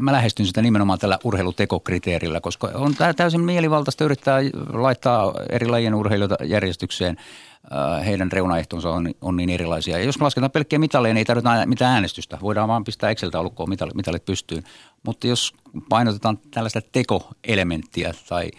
[0.00, 4.40] mä lähestyn sitä nimenomaan tällä urheilutekokriteerillä, koska on täysin mielivaltaista yrittää
[4.72, 7.16] laittaa eri lajien urheilijoita järjestykseen–
[7.74, 9.98] Äh, heidän reunaehtonsa on, on niin erilaisia.
[9.98, 12.38] Ja jos lasketaan pelkkiä mitaleja, niin ei tarvita mitään äänestystä.
[12.42, 14.64] Voidaan vaan pistää Excel-taulukkoon mitalit, mitalit pystyyn.
[15.06, 15.54] Mutta jos
[15.88, 18.50] painotetaan tällaista tekoelementtiä tai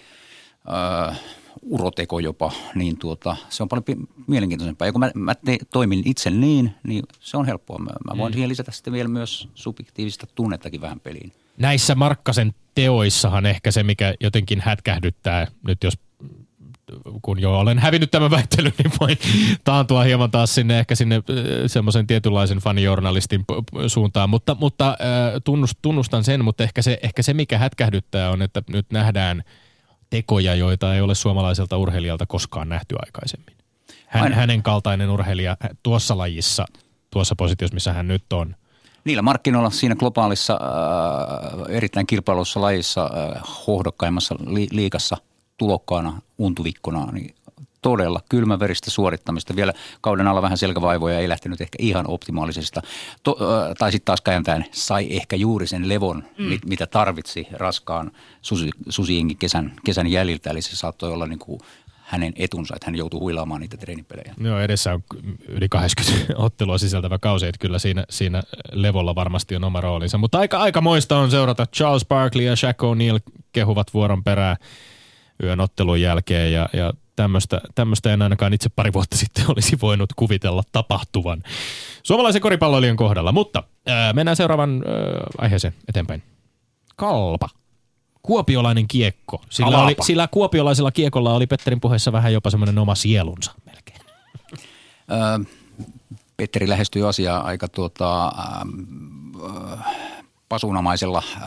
[1.10, 1.19] äh,
[1.62, 4.86] uroteko jopa, niin tuota, se on paljon mielenkiintoisempaa.
[4.86, 7.80] Ja kun mä, mä te, toimin itse niin, niin se on helppoa.
[7.80, 8.34] Mä, mä voin mm.
[8.34, 11.32] siihen lisätä sitten vielä myös subjektiivista tunnettakin vähän peliin.
[11.58, 15.97] Näissä Markkasen teoissahan ehkä se, mikä jotenkin hätkähdyttää, nyt jos
[17.21, 19.17] kun jo olen hävinnyt tämän väittelyn, niin voin
[19.63, 21.23] taantua hieman taas sinne ehkä sinne äh,
[21.67, 23.45] semmoisen tietynlaisen fanijournalistin
[23.88, 24.30] suuntaan.
[24.30, 24.97] Mutta, mutta äh,
[25.82, 29.43] tunnustan sen, mutta ehkä se, ehkä se, mikä hätkähdyttää on, että nyt nähdään
[30.10, 33.56] tekoja, joita ei ole suomalaiselta urheilijalta koskaan nähty aikaisemmin.
[34.08, 36.65] Hän, hänen kaltainen urheilija tuossa lajissa,
[37.12, 38.56] tuossa positiossa, missä hän nyt on,
[39.04, 45.17] Niillä markkinoilla siinä globaalissa äh, erittäin kilpailussa lajissa äh, hohdokkaimmassa li- liikassa–
[45.62, 47.36] tulokkaana, untuvikkona, niin
[47.82, 49.56] todella kylmäveristä suorittamista.
[49.56, 52.82] Vielä kauden alla vähän selkävaivoja ei lähtenyt ehkä ihan optimaalisesta.
[53.24, 56.45] To, äh, tai sitten taas kääntäen sai ehkä juuri sen levon, mm.
[56.45, 60.50] mit, mitä tarvitsi raskaan susi, susienkin kesän, kesän jäljiltä.
[60.50, 61.60] Eli se saattoi olla niin kuin
[62.02, 64.34] hänen etunsa, että hän joutuu huilaamaan niitä treenipelejä.
[64.43, 65.04] Joo, edessä on
[65.47, 70.17] yli 80 ottelua sisältävä kausi, että kyllä siinä, siinä levolla varmasti on oma roolinsa.
[70.17, 71.65] Mutta aika, aika moista on seurata.
[71.65, 74.58] Charles Barkley ja Shaq O'Neal kehuvat vuoron perään
[75.43, 80.13] yön ottelun jälkeen ja, ja tämmöistä, tämmöistä en ainakaan itse pari vuotta sitten olisi voinut
[80.15, 81.43] kuvitella tapahtuvan
[82.04, 83.32] suomalaisen koripalloilijan kohdalla.
[83.32, 84.93] Mutta ää, mennään seuraavan ää,
[85.38, 86.23] aiheeseen eteenpäin.
[86.95, 87.49] Kalpa.
[88.23, 89.41] Kuopiolainen kiekko.
[89.49, 94.01] Sillä, oli, sillä kuopiolaisella kiekolla oli Petterin puheessa vähän jopa semmoinen oma sielunsa melkein.
[96.38, 99.86] Petteri lähestyi asiaa aika tuota, äh,
[100.49, 101.43] pasunamaisella äh,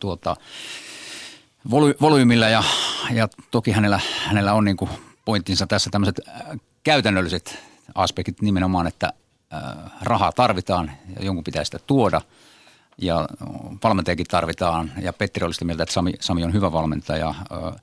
[0.00, 0.36] tuota,
[1.70, 2.62] voly, volyymilla ja,
[3.12, 4.90] ja toki hänellä, hänellä on niin kuin
[5.24, 7.58] pointtinsa tässä tämmöiset äh, käytännölliset
[7.94, 9.12] aspektit nimenomaan, että
[9.52, 12.20] äh, rahaa tarvitaan ja jonkun pitää sitä tuoda.
[13.02, 13.28] Ja
[13.84, 17.74] valmentajakin tarvitaan ja Petteri oli sitä mieltä, että Sami, Sami on hyvä valmentaja, äh,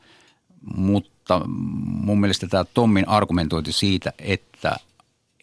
[0.76, 1.42] mutta
[1.86, 4.76] mun mielestä tämä Tommin argumentointi siitä, että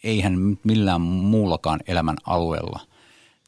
[0.03, 2.79] eihän millään muullakaan elämän alueella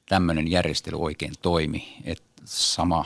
[0.09, 3.05] tämmöinen järjestely oikein toimi, että sama,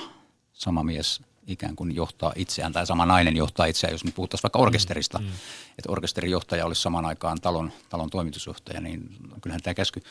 [0.53, 4.59] sama mies ikään kuin johtaa itseään, tai sama nainen johtaa itseään, jos nyt puhuttaisiin vaikka
[4.59, 5.31] orkesterista, mm, mm.
[5.77, 9.09] että orkesterin johtaja olisi samaan aikaan talon, talon toimitusjohtaja, niin
[9.41, 10.01] kyllähän tämä käsky,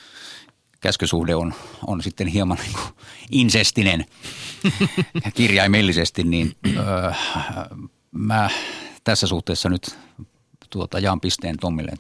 [0.81, 1.55] käskysuhde on,
[1.87, 4.07] on sitten hieman niin kuin insestinen
[5.35, 7.12] kirjaimellisesti, niin öö,
[8.11, 8.51] mä
[9.05, 9.98] tässä suhteessa nyt
[10.70, 11.92] tuota, jaan pisteen Tommille.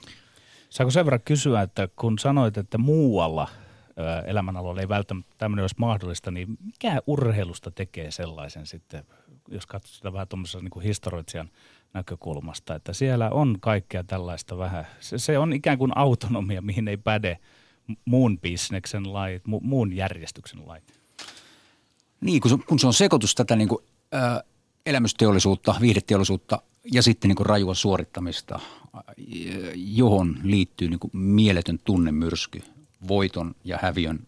[0.70, 3.48] Saako sen verran kysyä, että kun sanoit, että muualla–
[4.26, 9.04] elämänalueella ei välttämättä tämmöinen olisi mahdollista, niin mikä urheilusta tekee sellaisen sitten,
[9.50, 11.50] jos katsoo sitä vähän tuommoisessa niin historiitsijan
[11.94, 14.86] näkökulmasta, että siellä on kaikkea tällaista vähän.
[15.00, 17.38] Se, se on ikään kuin autonomia, mihin ei päde
[18.04, 20.84] muun bisneksen lait, mu, muun järjestyksen lait.
[22.20, 23.84] Niin, kun se, kun se on sekoitus tätä niin kuin,
[24.14, 24.44] ä,
[24.86, 28.60] elämysteollisuutta, viihdeteollisuutta ja sitten niin kuin rajua suorittamista,
[29.74, 32.62] johon liittyy niin kuin mieletön tunnemyrsky,
[33.08, 34.26] voiton ja häviön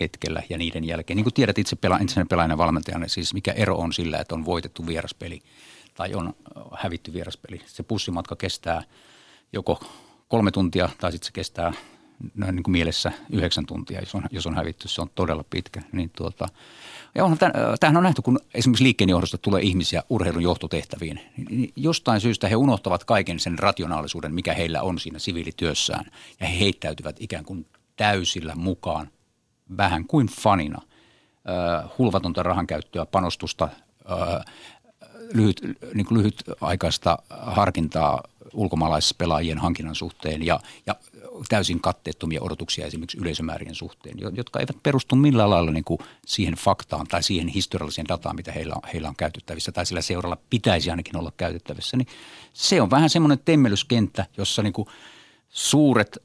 [0.00, 1.16] hetkellä ja niiden jälkeen.
[1.16, 4.44] Niin kuin tiedät itse pela, entisenä pelaajana valmentajana, siis mikä ero on sillä, että on
[4.44, 5.42] voitettu vieraspeli
[5.94, 6.34] tai on
[6.76, 7.60] hävitty vieraspeli.
[7.66, 8.82] Se pussimatka kestää
[9.52, 9.84] joko
[10.28, 11.72] kolme tuntia tai sitten se kestää
[12.34, 14.88] noin niin kuin mielessä yhdeksän tuntia, jos on, jos on hävitty.
[14.88, 15.82] Se on todella pitkä.
[15.92, 16.48] Niin tuota,
[17.14, 17.38] ja onhan,
[17.80, 21.20] tämähän on nähty, kun esimerkiksi liikkeenjohdosta tulee ihmisiä urheilun johtotehtäviin.
[21.50, 26.04] Niin jostain syystä he unohtavat kaiken sen rationaalisuuden, mikä heillä on siinä siviilityössään.
[26.40, 29.10] Ja he heittäytyvät ikään kuin täysillä mukaan,
[29.76, 30.82] vähän kuin fanina.
[31.48, 33.68] Äh, hulvatonta rahankäyttöä, panostusta,
[34.10, 34.44] äh,
[35.34, 35.60] lyhyt,
[35.94, 40.94] niin kuin lyhytaikaista harkintaa ulkomaalaispelaajien hankinnan suhteen ja, ja
[41.48, 47.06] täysin katteettomia odotuksia esimerkiksi yleisömäärien suhteen, jotka eivät perustu millään lailla niin kuin siihen faktaan
[47.06, 51.16] tai siihen historialliseen dataan, mitä heillä on, heillä on käytettävissä tai sillä seuralla pitäisi ainakin
[51.16, 51.96] olla käytettävissä.
[51.96, 52.08] Niin
[52.52, 54.88] se on vähän semmoinen temmelyskenttä, jossa niin kuin
[55.48, 56.18] suuret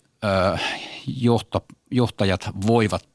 [1.92, 3.08] johtajat voivat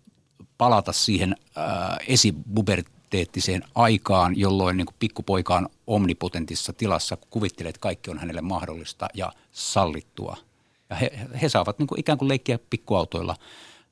[0.60, 1.60] palata siihen ö,
[2.06, 9.08] esibuberteettiseen aikaan, jolloin niin pikkupoika on omnipotentissa tilassa, kun kuvittelee, että kaikki on hänelle mahdollista
[9.14, 10.36] ja sallittua–
[10.90, 11.10] ja he,
[11.42, 13.36] he saavat niin kuin ikään kuin leikkiä pikkuautoilla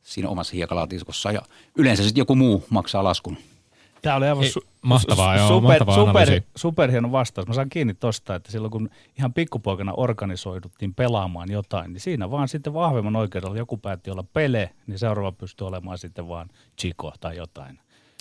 [0.02, 1.42] siinä omassa hiekalaatisikossa ja
[1.76, 3.37] yleensä sitten joku muu maksaa laskun.
[4.03, 7.49] Tämä oli aivan su- mahtavaa, joo, super, mahtavaa super, superhieno vastaus.
[7.49, 12.49] Mä saan kiinni tosta, että silloin kun ihan pikkupoikana organisoiduttiin pelaamaan jotain, niin siinä vaan
[12.49, 16.49] sitten vahvemman oikeudella joku päätti olla Pele, niin seuraava pystyy olemaan sitten vaan
[16.81, 17.79] Chico tai jotain.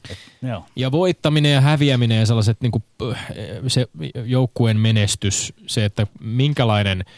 [0.10, 0.66] Et, joo.
[0.76, 2.84] Ja voittaminen ja häviäminen ja sellaiset niin kuin,
[3.68, 3.88] se
[4.26, 7.04] joukkueen menestys, se, että minkälainen–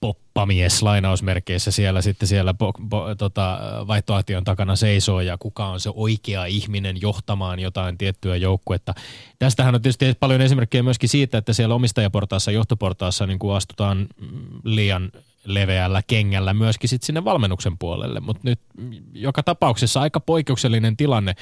[0.00, 5.90] poppamies lainausmerkeissä siellä sitten siellä po, po, tota, vaihtoahtion takana seisoo ja kuka on se
[5.94, 8.94] oikea ihminen johtamaan jotain tiettyä joukkuetta.
[9.38, 14.06] Tästähän on tietysti paljon esimerkkejä myöskin siitä, että siellä omistajaportaassa, johtoportaassa niin kuin astutaan
[14.64, 15.12] liian
[15.44, 18.60] leveällä kengällä myöskin sitten sinne valmennuksen puolelle, mutta nyt
[19.12, 21.34] joka tapauksessa aika poikkeuksellinen tilanne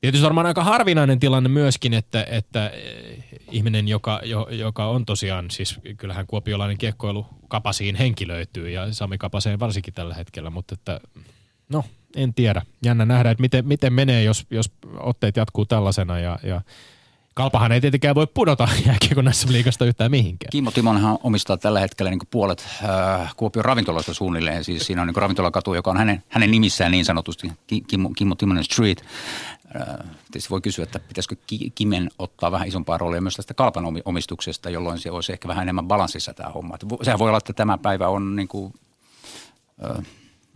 [0.00, 5.50] Tietysti varmaan aika harvinainen tilanne myöskin, että, että eh, ihminen, joka, jo, joka on tosiaan,
[5.50, 11.00] siis kyllähän kuopiolainen kiekkoilu Kapasiin henki löytyy ja Sami Kapaseen varsinkin tällä hetkellä, mutta että
[11.68, 11.84] no
[12.16, 12.62] en tiedä.
[12.84, 16.60] Jännä nähdä, että miten, miten menee, jos, jos otteet jatkuu tällaisena ja, ja
[17.36, 20.50] Kalpahan ei tietenkään voi pudota jääkiekon näissä liikasta yhtään mihinkään.
[20.50, 24.64] Kimmo Timonhan omistaa tällä hetkellä niin puolet äh, Kuopion ravintoloista suunnilleen.
[24.64, 27.52] Siis siinä on niin ravintolakatu, joka on hänen, hänen nimissään niin sanotusti,
[27.86, 29.04] Kimmo, Kimmo Timonen Street.
[29.80, 31.36] Äh, tietysti voi kysyä, että pitäisikö
[31.74, 35.88] Kimen ottaa vähän isompaa roolia myös tästä kalpan omistuksesta, jolloin se olisi ehkä vähän enemmän
[35.88, 36.76] balanssissa tämä homma.
[37.02, 38.74] sehän voi olla, että tämä päivä on niin kuin,
[39.84, 40.06] äh,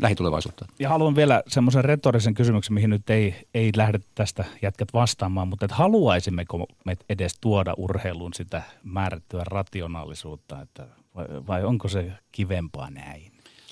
[0.03, 0.67] lähitulevaisuutta.
[0.79, 5.65] Ja haluan vielä semmoisen retorisen kysymyksen, mihin nyt ei, ei lähde tästä jätkät vastaamaan, mutta
[5.65, 12.91] että haluaisimmeko me edes tuoda urheiluun sitä määrättyä rationaalisuutta, että vai, vai onko se kivempaa
[12.91, 13.30] näin?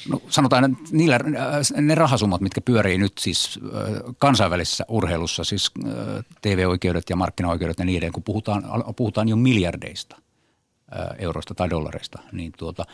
[0.09, 5.71] No sanotaan, että niillä, äh, ne rahasummat, mitkä pyörii nyt siis äh, kansainvälisessä urheilussa, siis
[5.87, 8.65] äh, TV-oikeudet ja markkinaoikeudet ja niin edelleen, kun puhutaan,
[8.97, 10.17] puhutaan jo miljardeista
[11.19, 12.85] eurosta tai dollareista, niin tuota,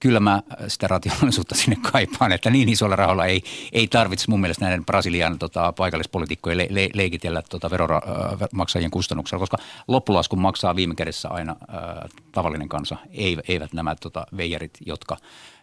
[0.00, 4.64] kyllä mä sitä rationaalisuutta sinne kaipaan, että niin isolla rahoilla ei, ei tarvitse mun mielestä
[4.64, 9.56] näiden Brasilian tota, paikallispolitiikkojen le, le, leikitellä tota, veromaksajien kustannuksella, koska
[9.88, 12.96] loppulaskun maksaa viime kädessä aina ä, tavallinen kansa,
[13.48, 15.16] eivät nämä tota, veijarit, jotka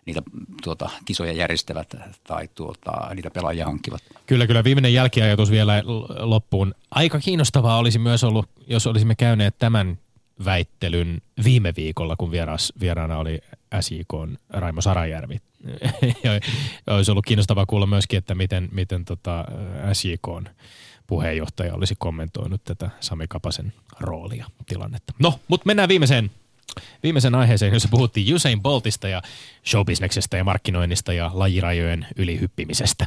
[0.05, 0.21] niitä
[0.63, 4.01] tuota, kisoja järjestävät tai tuota, niitä pelaajia hankkivat.
[4.25, 4.63] Kyllä, kyllä.
[4.63, 5.83] Viimeinen jälkiajatus vielä
[6.19, 6.75] loppuun.
[6.91, 9.97] Aika kiinnostavaa olisi myös ollut, jos olisimme käyneet tämän
[10.45, 13.39] väittelyn viime viikolla, kun vieras, vieraana oli
[13.79, 15.37] SJK Raimo Sarajärvi.
[16.87, 19.45] olisi ollut kiinnostavaa kuulla myöskin, että miten, miten tota
[19.93, 20.51] SJK
[21.07, 25.13] puheenjohtaja olisi kommentoinut tätä Sami Kapasen roolia, tilannetta.
[25.19, 26.31] No, mutta mennään viimeiseen,
[27.03, 29.21] viimeiseen aiheeseen, jossa puhuttiin Usain Boltista ja
[29.65, 33.05] showbisneksestä ja markkinoinnista ja lajirajojen ylihyppimisestä.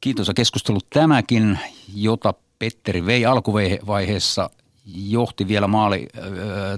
[0.00, 1.58] Kiitos ja keskustelu tämäkin,
[1.94, 4.50] jota Petteri vei alkuvaiheessa
[4.86, 6.24] johti vielä maali äh,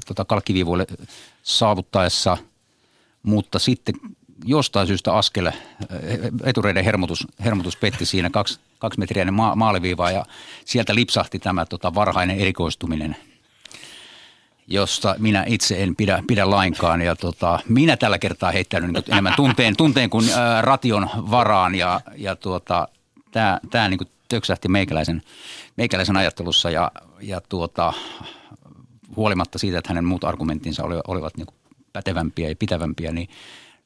[0.07, 0.87] tota kalkkiviivoille
[1.43, 2.37] saavuttaessa,
[3.23, 3.95] mutta sitten
[4.45, 5.53] jostain syystä askel,
[6.45, 10.25] etureiden hermotus, hermotus petti siinä kaksi, kaksi metriä ma- maaliviivaa ja
[10.65, 13.17] sieltä lipsahti tämä tota, varhainen erikoistuminen,
[14.67, 17.03] josta minä itse en pidä, pidä lainkaan.
[17.03, 22.01] Ja tota, minä tällä kertaa heittänyt niin enemmän tunteen, tunteen kuin ää, ration varaan ja,
[22.17, 22.89] ja tuota,
[23.71, 25.23] tämä niin töksähti meikäläisen,
[25.77, 27.93] meikäläisen ajattelussa ja, ja tuota,
[29.17, 31.47] huolimatta siitä, että hänen muut argumenttinsa olivat niin
[31.93, 33.29] pätevämpiä ja pitävämpiä, niin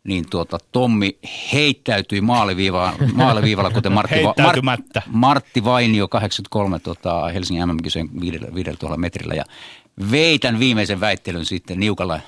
[0.04, 1.18] niin tuota, Tommi
[1.52, 8.08] heittäytyi maaliviivaan, maaliviivalla, kuten Martti, Mar- Martti Vainio 83 tota, Helsingin MM-kisojen
[8.54, 9.34] 5000 metrillä.
[9.34, 9.44] Ja
[10.10, 12.20] veitän viimeisen väittelyn sitten niukalla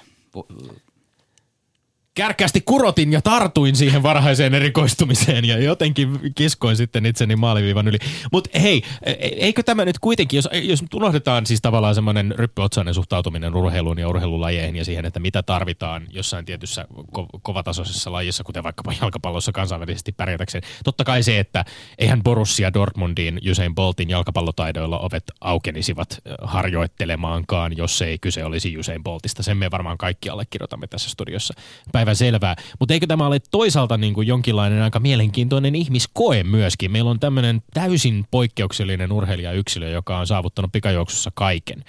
[2.15, 7.99] kärkkäästi kurotin ja tartuin siihen varhaiseen erikoistumiseen ja jotenkin kiskoin sitten itseni maaliviivan yli.
[8.33, 12.95] Mutta hei, e- e- eikö tämä nyt kuitenkin, jos, jos unohdetaan siis tavallaan semmoinen ryppyotsainen
[12.95, 16.87] suhtautuminen urheiluun ja urheilulajeihin ja siihen, että mitä tarvitaan jossain tietyssä
[17.19, 20.65] ko- kovatasoisessa lajissa, kuten vaikkapa jalkapallossa kansainvälisesti pärjätäkseen.
[20.85, 21.65] Totta kai se, että
[21.99, 29.43] eihän Borussia Dortmundin Usain Boltin jalkapallotaidoilla ovet aukenisivat harjoittelemaankaan, jos ei kyse olisi Usain Boltista.
[29.43, 31.55] Sen me varmaan kaikki allekirjoitamme tässä studiossa
[32.03, 32.57] päivän selvää.
[32.79, 36.91] Mutta eikö tämä ole toisaalta niin kuin jonkinlainen aika mielenkiintoinen ihmiskoe myöskin?
[36.91, 41.85] Meillä on tämmöinen täysin poikkeuksellinen urheilijayksilö, joka on saavuttanut pikajuoksussa kaiken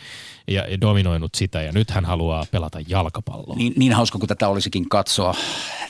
[0.47, 3.55] ja, ja dominoinut sitä ja nyt hän haluaa pelata jalkapalloa.
[3.55, 5.35] Niin, niin hauska kuin tätä olisikin katsoa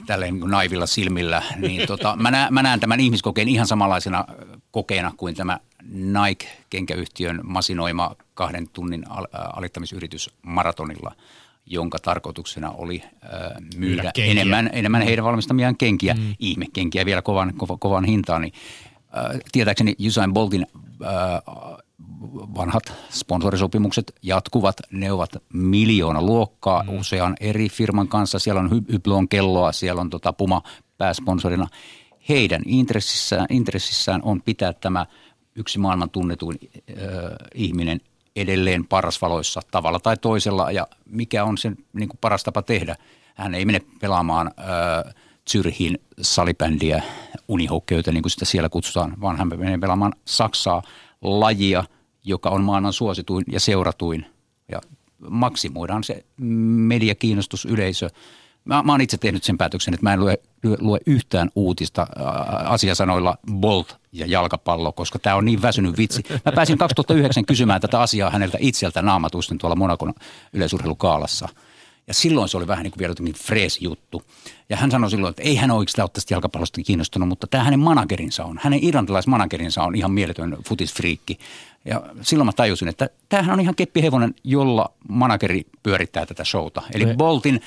[0.05, 4.25] tälleen niin naivilla silmillä, niin tota, mä, näen, mä näen tämän ihmiskokeen ihan samanlaisena
[4.71, 5.59] kokeena kuin tämä
[5.91, 11.15] Nike-kenkäyhtiön masinoima kahden tunnin al- alittamisyritys maratonilla–
[11.65, 13.32] jonka tarkoituksena oli äh,
[13.78, 16.36] myydä enemmän, enemmän heidän valmistamiaan kenkiä, mm.
[16.39, 18.41] ihmekenkiä vielä kovan, kovan, kovan hintaan.
[18.41, 18.54] Niin,
[19.17, 20.67] äh, tietääkseni Usain Boltin
[21.04, 21.89] äh,
[22.56, 24.78] vanhat sponsorisopimukset jatkuvat.
[24.91, 26.99] Ne ovat miljoona luokkaa mm.
[26.99, 28.39] usean eri firman kanssa.
[28.39, 30.62] Siellä on Hyblon kelloa, siellä on tota Puma
[30.97, 31.67] pääsponsorina.
[32.30, 35.06] Heidän intressissään, intressissään on pitää tämä
[35.56, 36.97] yksi maailman tunnetuin äh,
[37.56, 38.02] ihminen
[38.36, 42.96] edelleen parasvaloissa tavalla tai toisella ja mikä on sen niin kuin paras tapa tehdä.
[43.36, 45.13] Hän ei mene pelaamaan äh,
[45.50, 47.04] Zyrhin salibändiä,
[47.48, 50.82] unihokkeytä niin kuin sitä siellä kutsutaan, vaan hän menee pelaamaan Saksaa
[51.22, 51.84] lajia,
[52.24, 54.26] joka on maailman suosituin ja seuratuin
[54.72, 54.82] ja
[55.30, 58.10] maksimoidaan se mediakiinnostus, yleisö–
[58.65, 62.08] Mä, mä oon itse tehnyt sen päätöksen, että mä en lue, lue, lue yhtään uutista
[62.65, 66.23] asiasanoilla Bolt ja jalkapallo, koska tämä on niin väsynyt vitsi.
[66.45, 70.13] Mä pääsin 2009 kysymään tätä asiaa häneltä itseltä naamatusten tuolla Monakon
[70.54, 71.49] yleisurheilukaalassa.
[72.08, 74.23] Ja silloin se oli vähän niin kuin vielä jotenkin freesi juttu.
[74.69, 77.80] Ja hän sanoi silloin, että ei hän oikeastaan ole tästä jalkapallosta kiinnostunut, mutta tämä hänen
[77.80, 78.60] managerinsa on.
[78.63, 81.39] Hänen irlantilaismanagerinsa on ihan mieletön futisfriikki.
[81.86, 86.82] Ja silloin mä tajusin, että tämähän on ihan keppihevonen, jolla manageri pyörittää tätä showta.
[86.93, 87.13] Eli Me...
[87.13, 87.62] Boltin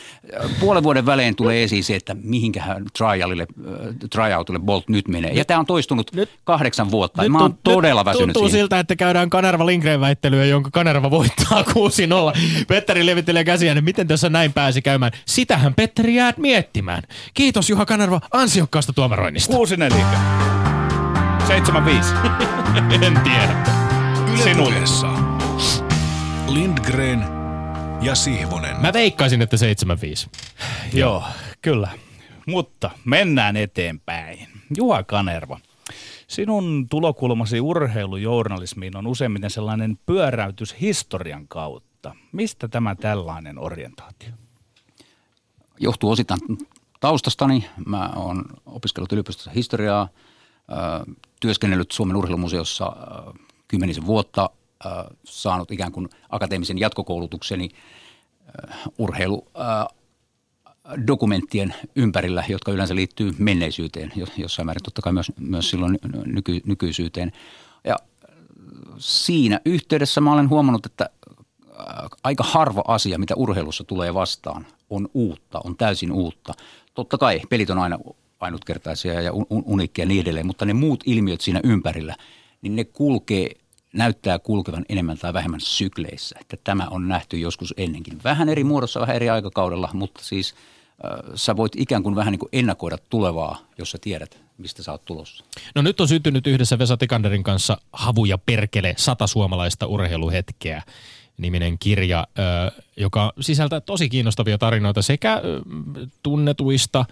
[0.44, 5.30] äh, puolen vuoden välein tulee esiin se, että mihinkähän trialille, äh, tryoutille Bolt nyt menee.
[5.30, 7.22] Ja tämä on toistunut nyt, kahdeksan vuotta.
[7.22, 8.62] Nyt, mä oon nyt, todella nyt väsynyt Tuntuu siihen.
[8.62, 12.64] siltä, että käydään Kanerva Lindgren väittelyä, jonka Kanerva voittaa 6-0.
[12.68, 15.12] Petteri levittelee käsiä, että miten tässä näin pääsi käymään.
[15.26, 17.02] Sitähän Petteri jää miettimään.
[17.34, 19.56] Kiitos Juha Kanerva ansiokkaasta tuomaroinnista.
[19.56, 19.56] 6-4.
[22.92, 23.02] 7-5.
[23.04, 23.85] en tiedä.
[24.42, 25.06] Ylepuheessa
[26.48, 27.24] Lindgren
[28.02, 28.80] ja Sihvonen.
[28.80, 30.30] Mä veikkaisin, että 75.
[30.92, 31.24] Joo,
[31.62, 31.88] kyllä.
[32.46, 34.48] Mutta mennään eteenpäin.
[34.76, 35.60] Juha Kanerva,
[36.28, 42.14] sinun tulokulmasi urheilujournalismiin on useimmiten sellainen pyöräytys historian kautta.
[42.32, 44.28] Mistä tämä tällainen orientaatio?
[45.80, 46.40] Johtuu osittain
[47.00, 47.70] taustastani.
[47.86, 50.08] Mä oon opiskellut yliopistossa historiaa,
[51.40, 52.92] työskennellyt Suomen urheilumuseossa
[53.68, 54.50] kymmenisen vuotta
[54.86, 54.92] äh,
[55.24, 57.68] saanut ikään kuin akateemisen jatkokoulutukseni
[58.70, 59.86] äh, urheilu äh,
[61.06, 67.32] dokumenttien ympärillä, jotka yleensä liittyy menneisyyteen, jossain määrin totta kai myös, myös silloin nyky, nykyisyyteen.
[67.84, 67.96] Ja
[68.98, 71.10] siinä yhteydessä mä olen huomannut, että
[72.24, 76.54] aika harva asia, mitä urheilussa tulee vastaan, on uutta, on täysin uutta.
[76.94, 77.98] Totta kai pelit on aina
[78.40, 82.16] ainutkertaisia ja uniikkia ja niin edelleen, mutta ne muut ilmiöt siinä ympärillä–
[82.62, 83.50] niin ne kulkee,
[83.92, 86.36] näyttää kulkevan enemmän tai vähemmän sykleissä.
[86.40, 88.24] Että tämä on nähty joskus ennenkin.
[88.24, 92.40] Vähän eri muodossa, vähän eri aikakaudella, mutta siis äh, sä voit ikään kuin vähän niin
[92.40, 95.44] kuin ennakoida tulevaa, jos sä tiedät, mistä sä oot tulossa.
[95.74, 100.82] No nyt on syntynyt yhdessä Vesa Tikanderin kanssa Havu ja perkele, sata suomalaista urheiluhetkeä
[101.38, 102.26] niminen kirja,
[102.96, 105.42] joka sisältää tosi kiinnostavia tarinoita sekä
[106.22, 107.04] tunnetuista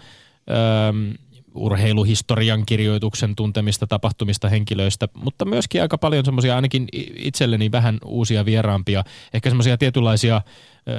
[1.55, 9.03] urheiluhistorian kirjoituksen tuntemista tapahtumista henkilöistä, mutta myöskin aika paljon semmoisia ainakin itselleni vähän uusia vieraampia,
[9.33, 10.41] ehkä semmoisia tietynlaisia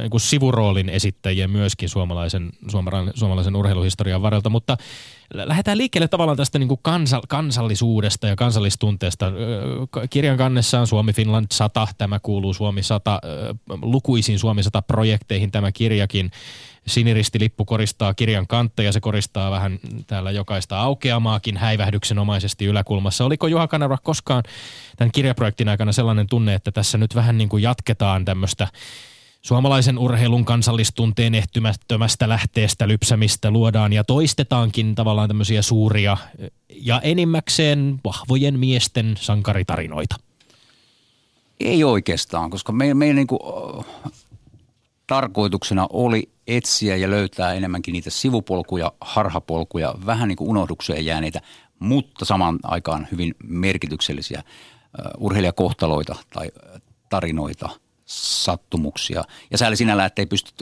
[0.01, 2.51] niin kuin sivuroolin esittäjiä myöskin suomalaisen,
[3.14, 4.76] suomalaisen urheiluhistorian varrelta, mutta
[5.34, 9.32] lähdetään liikkeelle tavallaan tästä niin kuin kansa, kansallisuudesta ja kansallistunteesta.
[10.11, 13.20] Kirjan kannessa on Suomi Finland 100, tämä kuuluu Suomi 100,
[13.82, 16.30] lukuisiin Suomi 100 projekteihin tämä kirjakin.
[16.87, 23.24] Siniristilippu koristaa kirjan kantta ja se koristaa vähän täällä jokaista aukeamaakin häivähdyksenomaisesti yläkulmassa.
[23.24, 24.43] Oliko Juha Kanerva koskaan
[24.97, 28.68] tämän kirjaprojektin aikana sellainen tunne, että tässä nyt vähän niin kuin jatketaan tämmöistä
[29.47, 36.16] Suomalaisen urheilun kansallistunteen ehtymättömästä lähteestä lypsämistä luodaan ja toistetaankin tavallaan tämmöisiä suuria
[36.68, 40.16] ja enimmäkseen vahvojen miesten sankaritarinoita.
[41.61, 43.26] Ei oikeastaan, koska meidän, meidän niin
[45.07, 51.40] tarkoituksena oli etsiä ja löytää enemmänkin niitä sivupolkuja, harhapolkuja, vähän niin kuin unohdukseen jääneitä,
[51.78, 54.42] mutta samaan aikaan hyvin merkityksellisiä
[55.18, 56.51] urheilijakohtaloita tai
[57.09, 57.68] tarinoita–
[58.07, 59.24] sattumuksia.
[59.50, 60.52] Ja sääli sinällä, että ei pysty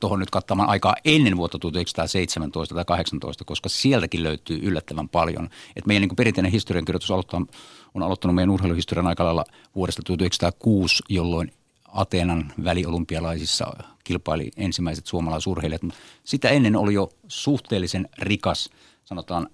[0.00, 5.48] tuohon nyt kattamaan aikaa ennen vuotta 1917 tai 18, koska sieltäkin löytyy yllättävän paljon.
[5.76, 9.44] Et meidän niin perinteinen historiankirjoitus on aloittanut meidän urheiluhistorian aikalailla
[9.76, 11.52] vuodesta 1906, jolloin
[11.88, 13.72] Ateenan väliolympialaisissa
[14.04, 15.82] kilpaili ensimmäiset suomalaisurheilijat.
[16.24, 18.70] Sitä ennen oli jo suhteellisen rikas,
[19.04, 19.48] sanotaan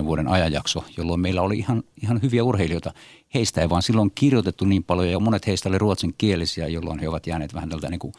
[0.00, 2.92] 30-40 vuoden ajanjakso, jolloin meillä oli ihan, ihan hyviä urheilijoita.
[3.34, 7.26] Heistä ei vaan silloin kirjoitettu niin paljon ja monet heistä oli ruotsinkielisiä, jolloin he ovat
[7.26, 8.12] jääneet vähän tältä niin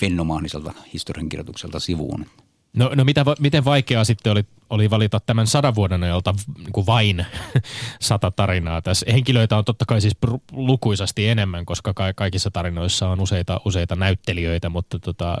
[0.00, 2.26] fenomaaniselta historiankirjoitukselta sivuun.
[2.74, 6.86] No, no mitä, miten vaikeaa sitten oli, oli valita tämän sadan vuoden ajalta niin kuin
[6.86, 7.26] vain
[8.00, 9.06] sata tarinaa tässä?
[9.12, 10.16] Henkilöitä on totta kai siis
[10.52, 15.38] lukuisasti enemmän, koska ka- kaikissa tarinoissa on useita, useita näyttelijöitä, mutta tota,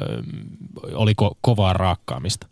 [0.92, 2.46] oliko kovaa raakkaamista?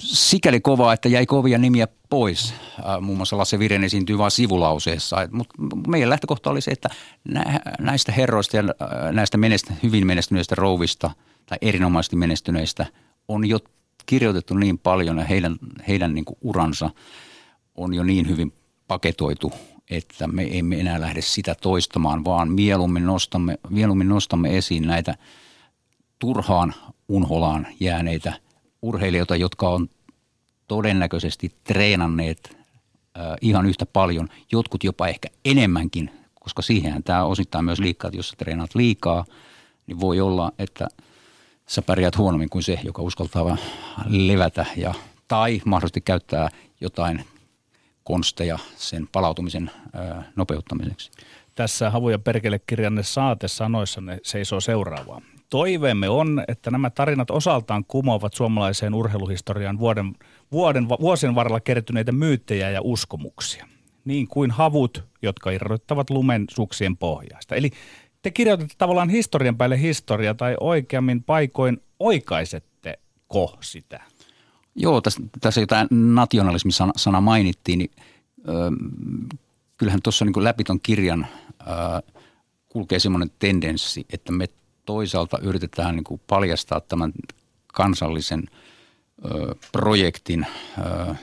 [0.00, 2.54] Sikäli kovaa, että jäi kovia nimiä pois.
[3.00, 5.16] Muun muassa Lasse Viren esiintyy vain sivulauseessa.
[5.30, 5.54] Mutta
[5.88, 6.88] meidän lähtökohta oli se, että
[7.80, 8.62] näistä herroista ja
[9.12, 11.10] näistä menestä, hyvin menestyneistä rouvista
[11.46, 12.86] tai erinomaisesti menestyneistä
[13.28, 13.58] on jo
[14.06, 15.56] kirjoitettu niin paljon ja heidän,
[15.88, 16.90] heidän niin kuin uransa
[17.74, 18.52] on jo niin hyvin
[18.88, 19.52] paketoitu,
[19.90, 25.14] että me emme enää lähde sitä toistamaan, vaan mieluummin nostamme, mieluummin nostamme esiin näitä
[26.18, 26.74] turhaan
[27.08, 28.32] unholaan jääneitä–
[28.84, 29.88] urheilijoita, jotka on
[30.68, 32.56] todennäköisesti treenanneet
[33.40, 38.28] ihan yhtä paljon, jotkut jopa ehkä enemmänkin, koska siihen tämä osittain myös liikaa, että jos
[38.28, 39.24] sä treenaat liikaa,
[39.86, 40.88] niin voi olla, että
[41.66, 43.56] sä pärjäät huonommin kuin se, joka uskaltaa
[44.06, 44.94] levätä ja,
[45.28, 46.48] tai mahdollisesti käyttää
[46.80, 47.24] jotain
[48.04, 49.70] konsteja sen palautumisen
[50.36, 51.10] nopeuttamiseksi.
[51.54, 55.20] Tässä Havu ja Perkele-kirjanne saate sanoissanne seisoo seuraavaa.
[55.54, 60.14] Toiveemme on, että nämä tarinat osaltaan kumoavat suomalaiseen urheiluhistoriaan vuoden,
[60.52, 63.66] vuoden, vuosien varrella kertyneitä myyttejä ja uskomuksia.
[64.04, 67.54] Niin kuin havut, jotka irrottavat lumen suksien pohjasta.
[67.54, 67.70] Eli
[68.22, 72.98] te kirjoitatte tavallaan historian päälle historia tai oikeammin paikoin oikaisette
[73.28, 74.00] ko sitä?
[74.74, 77.90] Joo, tässä, tässä jotain nationalismi-sana mainittiin, niin
[78.48, 78.52] ö,
[79.76, 81.26] kyllähän tuossa niin läpi ton kirjan
[81.60, 81.64] ö,
[82.68, 84.48] kulkee semmoinen tendenssi, että me
[84.84, 87.12] toisaalta yritetään niin kuin paljastaa tämän
[87.66, 88.42] kansallisen
[89.24, 90.46] ö, projektin
[90.78, 91.14] ö,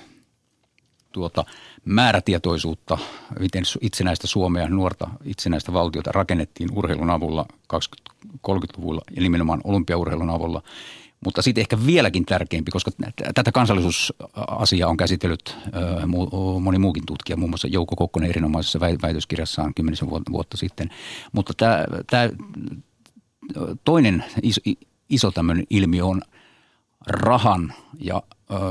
[1.11, 1.45] tuota,
[1.85, 2.97] määrätietoisuutta,
[3.39, 10.61] miten itsenäistä Suomea, nuorta itsenäistä valtiota rakennettiin urheilun avulla 20-30-luvulla ja nimenomaan olympiaurheilun avulla.
[11.25, 12.91] Mutta sitten ehkä vieläkin tärkeämpi, koska
[13.33, 15.57] tätä kansallisuusasiaa on käsitellyt
[16.61, 20.89] moni muukin tutkija, muun muassa Jouko Kokkonen erinomaisessa väitöskirjassaan kymmenisen vuotta sitten.
[21.31, 22.29] Mutta tämä, tämä
[23.83, 24.61] toinen iso,
[25.09, 26.21] iso tämmöinen ilmiö on
[27.07, 28.23] rahan ja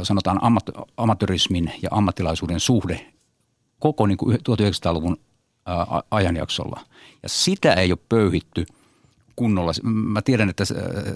[0.02, 0.64] sanotaan ammat,
[0.96, 3.12] amatörismin ja ammattilaisuuden suhde
[3.78, 5.16] koko niin kuin 1900-luvun
[6.10, 6.80] ajanjaksolla.
[7.22, 8.66] Ja sitä ei ole pöyhitty
[9.36, 9.72] kunnolla.
[9.82, 10.64] Mä tiedän, että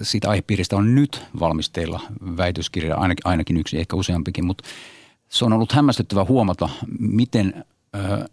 [0.03, 2.01] siitä aihepiiristä on nyt valmisteilla
[2.37, 4.65] väitöskirja, ainakin, ainakin yksi, ehkä useampikin, mutta
[5.29, 8.25] se on ollut hämmästyttävä huomata, miten äh,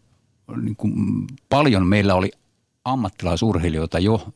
[0.62, 0.94] niin kuin
[1.50, 2.32] paljon meillä oli
[2.86, 4.28] ammattilaisurheilijoita jo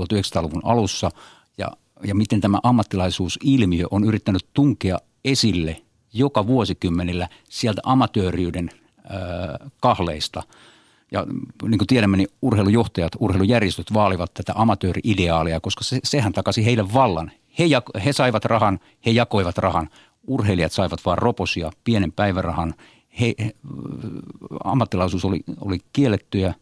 [0.00, 1.10] 1900-luvun alussa
[1.58, 1.68] ja,
[2.04, 5.82] ja miten tämä ammattilaisuusilmiö on yrittänyt tunkea esille
[6.12, 8.70] joka vuosikymmenillä sieltä amatööriyden
[9.80, 10.42] kahleista.
[11.12, 11.26] Ja
[11.68, 17.30] niin kuin tiedämme, niin urheilujohtajat, urheilujärjestöt vaalivat tätä amatööri-ideaalia, koska se, sehän takasi heille vallan.
[17.58, 17.64] He,
[18.04, 19.88] he saivat rahan, he jakoivat rahan.
[20.26, 22.74] Urheilijat saivat vain roposia, pienen päivärahan.
[23.20, 23.54] He, he,
[24.64, 26.54] ammattilaisuus oli, oli kiellettyä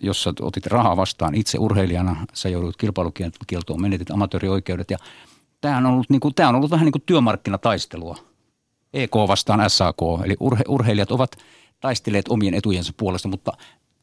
[0.00, 4.98] jos sä otit rahaa vastaan itse urheilijana, sä joudut kilpailukieltoon, menetit amatöörioikeudet ja
[5.60, 8.16] tämä on ollut, niin kuin, tämä on ollut vähän niin kuin työmarkkinataistelua.
[8.94, 11.36] EK vastaan SAK, eli urhe, urheilijat ovat
[11.80, 13.52] taistelleet omien etujensa puolesta, mutta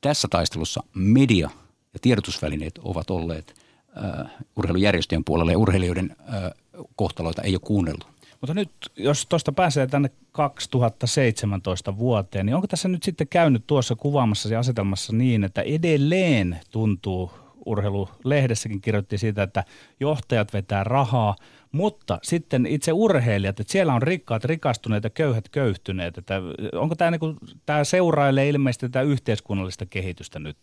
[0.01, 1.49] tässä taistelussa media
[1.93, 3.53] ja tiedotusvälineet ovat olleet
[3.97, 6.51] äh, urheilujärjestöjen puolella ja urheilijoiden äh,
[6.95, 8.05] kohtaloita ei ole kuunneltu.
[8.41, 13.95] Mutta nyt, jos tuosta pääsee tänne 2017 vuoteen, niin onko tässä nyt sitten käynyt tuossa
[13.95, 17.31] kuvaamassa ja asetelmassa niin, että edelleen tuntuu,
[17.65, 19.63] urheilulehdessäkin kirjoitti siitä, että
[19.99, 21.35] johtajat vetää rahaa,
[21.71, 26.17] mutta sitten itse urheilijat, että siellä on rikkaat rikastuneet ja köyhät köyhtyneet.
[26.17, 26.41] Että
[26.73, 30.57] onko tämä, niin kuin, tämä seurailee ilmeisesti tätä yhteiskunnallista kehitystä nyt?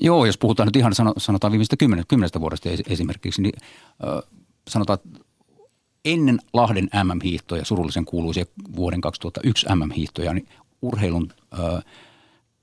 [0.00, 3.54] Joo, jos puhutaan nyt ihan sanotaan viimeistä kymmenestä, kymmenestä vuodesta esimerkiksi, niin
[4.68, 4.98] sanotaan,
[6.04, 8.44] ennen Lahden MM-hiihtoja, surullisen kuuluisia
[8.76, 10.48] vuoden 2001 MM-hiihtoja, niin
[10.82, 11.82] urheilun ö,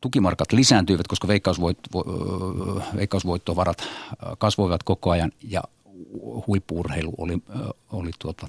[0.02, 2.04] tukimarkat lisääntyivät, koska veikkausvoit, vo,
[2.96, 3.88] veikkausvoittovarat
[4.38, 5.64] kasvoivat koko ajan ja
[6.48, 7.38] huippuurheilu oli,
[7.92, 8.48] oli tuota,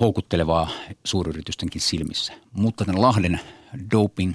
[0.00, 0.68] houkuttelevaa
[1.04, 2.32] suuryritystenkin silmissä.
[2.52, 3.40] Mutta tämän Lahden
[3.90, 4.34] doping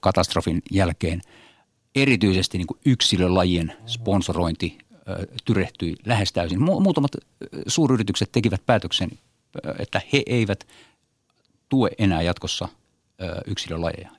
[0.00, 1.20] katastrofin jälkeen
[1.94, 4.78] erityisesti niin yksilölajien sponsorointi
[5.44, 6.62] tyrehtyi lähes täysin.
[6.62, 7.10] Muutamat
[7.66, 9.10] suuryritykset tekivät päätöksen,
[9.78, 10.66] että he eivät
[11.68, 12.68] tue enää jatkossa
[13.46, 14.10] yksilölajeja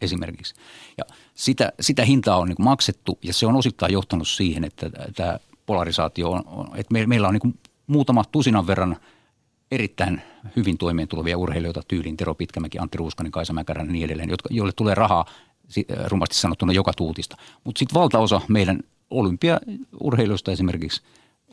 [0.00, 0.54] esimerkiksi.
[0.98, 5.38] Ja sitä, sitä hintaa on niin maksettu ja se on osittain johtanut siihen, että tämä
[5.66, 8.96] polarisaatio on, että meillä on niin muutama tusinan verran
[9.70, 10.22] erittäin
[10.56, 14.48] hyvin toimeen tulevia urheilijoita tyyliin Tero Pitkämäki, Antti Ruuskanen, Kaisa Mäkärän ja niin edelleen, jotka,
[14.52, 15.24] joille tulee rahaa
[16.06, 17.36] rumasti sanottuna joka tuutista.
[17.64, 18.80] Mutta sitten valtaosa meidän
[19.10, 21.02] olympiaurheilijoista esimerkiksi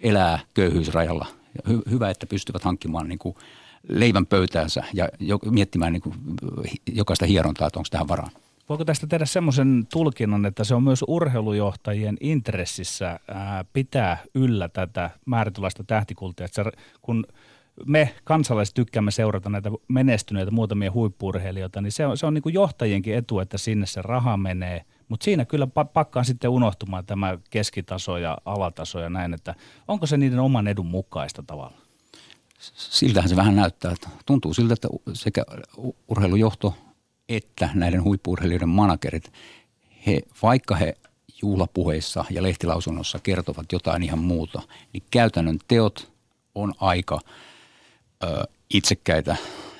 [0.03, 1.25] elää köyhyysrajalla.
[1.55, 3.35] Ja hy- hyvä, että pystyvät hankkimaan niin kuin
[3.89, 6.15] leivän pöytäänsä ja jo, miettimään niin kuin
[6.93, 8.29] jokaista hierontaa, että onko tähän varaa.
[8.69, 15.09] Voiko tästä tehdä semmoisen tulkinnan, että se on myös urheilujohtajien intressissä ää, pitää yllä tätä
[15.25, 16.45] määrätylaista tähtikultia?
[16.45, 17.25] Että se, kun
[17.85, 22.53] me kansalaiset tykkäämme seurata näitä menestyneitä muutamia huippuurheilijoita, niin se on, se on niin kuin
[22.53, 24.85] johtajienkin etu, että sinne se raha menee.
[25.09, 29.55] Mutta siinä kyllä pakkaan sitten unohtumaan tämä keskitaso ja alataso ja näin, että
[29.87, 31.77] onko se niiden oman edun mukaista tavalla?
[32.75, 33.91] Siltähän se vähän näyttää.
[33.91, 35.43] Että tuntuu siltä, että sekä
[36.07, 36.73] urheilujohto
[37.29, 39.33] että näiden huippuurheilijoiden managerit,
[40.07, 40.97] he, vaikka he
[41.41, 44.61] juhlapuheissa ja lehtilausunnossa kertovat jotain ihan muuta,
[44.93, 46.11] niin käytännön teot
[46.55, 47.19] on aika–
[48.23, 49.35] ö, itsekkäitä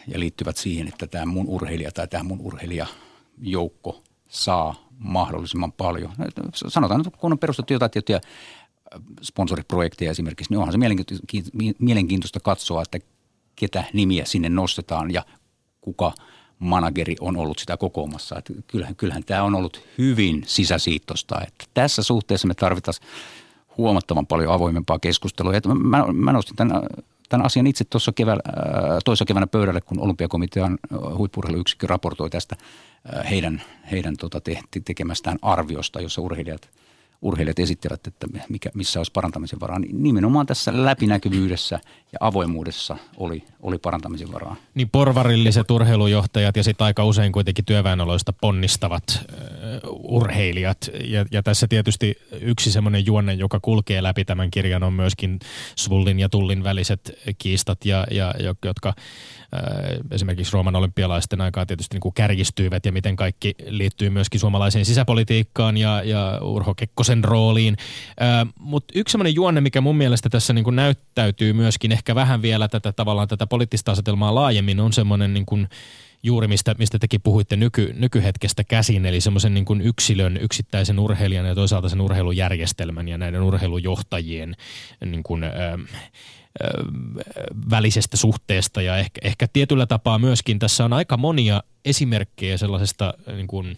[0.07, 6.12] ja liittyvät siihen, että tämä mun urheilija tai tämä mun urheilijajoukko saa mahdollisimman paljon.
[6.54, 8.22] Sanotaan, että kun on perustettu jotain tiettyjä
[9.22, 10.78] sponsoriprojekteja esimerkiksi, niin onhan se
[11.80, 13.00] mielenkiintoista katsoa, että
[13.56, 15.26] ketä nimiä sinne nostetaan ja
[15.82, 16.14] kuka
[16.60, 18.36] manageri on ollut sitä kokoamassa.
[18.38, 21.41] Että kyllähän, kyllähän tämä on ollut hyvin sisäsiittosta.
[21.41, 22.93] Että tässä suhteessa me tarvitaan
[23.78, 25.56] huomattavan paljon avoimempaa keskustelua.
[25.56, 26.82] Että mä, mä nostin tämän
[27.30, 32.55] tämän asian itse tuossa keväällä, äh, toisessa keväänä pöydälle, kun olympiakomitean äh, huippurheiluyksikkö raportoi tästä
[33.15, 33.61] äh, heidän,
[33.91, 36.69] heidän tota te, tekemästään arviosta, jossa urheilijat–
[37.22, 41.80] urheilijat esittävät, että mikä, missä olisi parantamisen varaa, niin nimenomaan tässä läpinäkyvyydessä
[42.11, 44.55] ja avoimuudessa oli, oli parantamisen varaa.
[44.76, 49.03] Niin porvarilliset urheilujohtajat ja sitten aika usein kuitenkin työväenoloista ponnistavat
[49.89, 50.89] uh, urheilijat.
[51.03, 55.39] Ja, ja tässä tietysti yksi semmoinen juonne, joka kulkee läpi tämän kirjan on myöskin
[55.76, 58.34] Svullin ja Tullin väliset kiistat, ja, ja,
[58.65, 58.93] jotka
[60.12, 65.78] esimerkiksi Rooman olympialaisten aikaa tietysti niin kuin kärjistyivät ja miten kaikki liittyy myöskin suomalaiseen sisäpolitiikkaan
[65.78, 67.78] ja, ja Urho Kekko sen rooliin.
[68.60, 72.68] Mutta yksi sellainen juonne, mikä mun mielestä tässä niin kuin näyttäytyy myöskin ehkä vähän vielä
[72.68, 75.68] tätä tavallaan tätä poliittista asetelmaa laajemmin, on semmoinen niin kuin
[76.24, 81.45] juuri mistä, mistä tekin puhuitte nyky, nykyhetkestä käsin, eli semmoisen niin kuin yksilön, yksittäisen urheilijan
[81.45, 84.56] ja toisaalta sen urheilujärjestelmän ja näiden urheilujohtajien
[85.06, 85.50] niin kuin, ö,
[87.70, 93.47] välisestä suhteesta ja ehkä, ehkä tietyllä tapaa myöskin tässä on aika monia esimerkkejä sellaisesta niin
[93.47, 93.78] kuin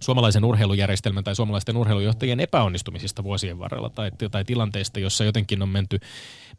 [0.00, 6.00] suomalaisen urheilujärjestelmän tai suomalaisten urheilujohtajien epäonnistumisista vuosien varrella tai, tai tilanteista, jossa jotenkin on menty,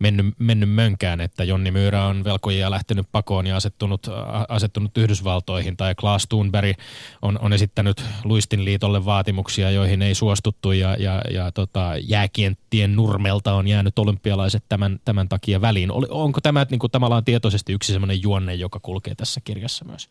[0.01, 4.07] mennyt, mennyt mönkään, että Jonni Myyrä on velkojia lähtenyt pakoon ja asettunut,
[4.49, 6.77] asettunut Yhdysvaltoihin tai Klaas Thunberg
[7.21, 13.53] on, on esittänyt Luistin liitolle vaatimuksia, joihin ei suostuttu ja, ja, ja tota, jääkienttien nurmelta
[13.53, 15.91] on jäänyt olympialaiset tämän, tämän takia väliin.
[16.09, 20.09] Onko tämä niin kuin, tavallaan tietoisesti yksi sellainen juonne, joka kulkee tässä kirjassa myös?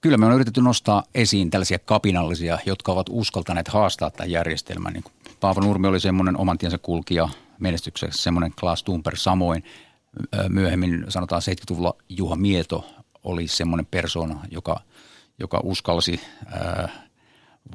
[0.00, 4.92] Kyllä me on yritetty nostaa esiin tällaisia kapinallisia, jotka ovat uskaltaneet haastaa tämän järjestelmän.
[4.92, 5.04] Niin
[5.40, 7.28] Paavo Nurmi oli semmoinen oman tiensä kulkija
[7.58, 9.64] menestyksessä, semmoinen Klaas Thunberg samoin.
[10.48, 12.86] Myöhemmin sanotaan 70-luvulla Juha Mieto
[13.24, 14.80] oli semmoinen persona, joka,
[15.38, 16.20] joka uskalsi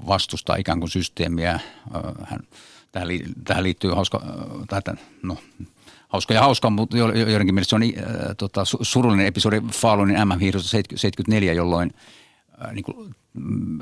[0.08, 1.60] vastustaa ikään kuin systeemiä.
[2.24, 2.40] Hän,
[3.46, 4.22] tähän, liittyy hauska,
[4.70, 4.82] tai,
[5.24, 5.38] no,
[6.08, 11.54] hauska ja hauska, mutta joidenkin mielestä se on äh, tota, surullinen episodi Falunin MM-hiihdossa 74,
[11.54, 11.94] jolloin
[12.72, 13.80] niin kuin, mm,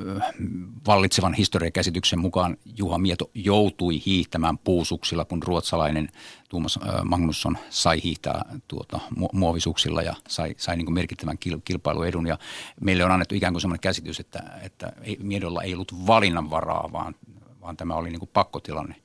[0.87, 6.09] vallitsevan historiakäsityksen mukaan Juha Mieto joutui hiihtämään puusuksilla, kun ruotsalainen
[6.49, 8.99] Tuomas äh, Magnusson sai hiihtää tuota,
[9.33, 12.27] muovisuksilla ja sai, sai niin kuin merkittävän kilpailuedun.
[12.27, 12.37] Ja
[12.81, 17.15] meille on annettu ikään kuin sellainen käsitys, että, että Miedolla ei ollut valinnanvaraa, vaan,
[17.61, 18.95] vaan tämä oli niin kuin pakkotilanne.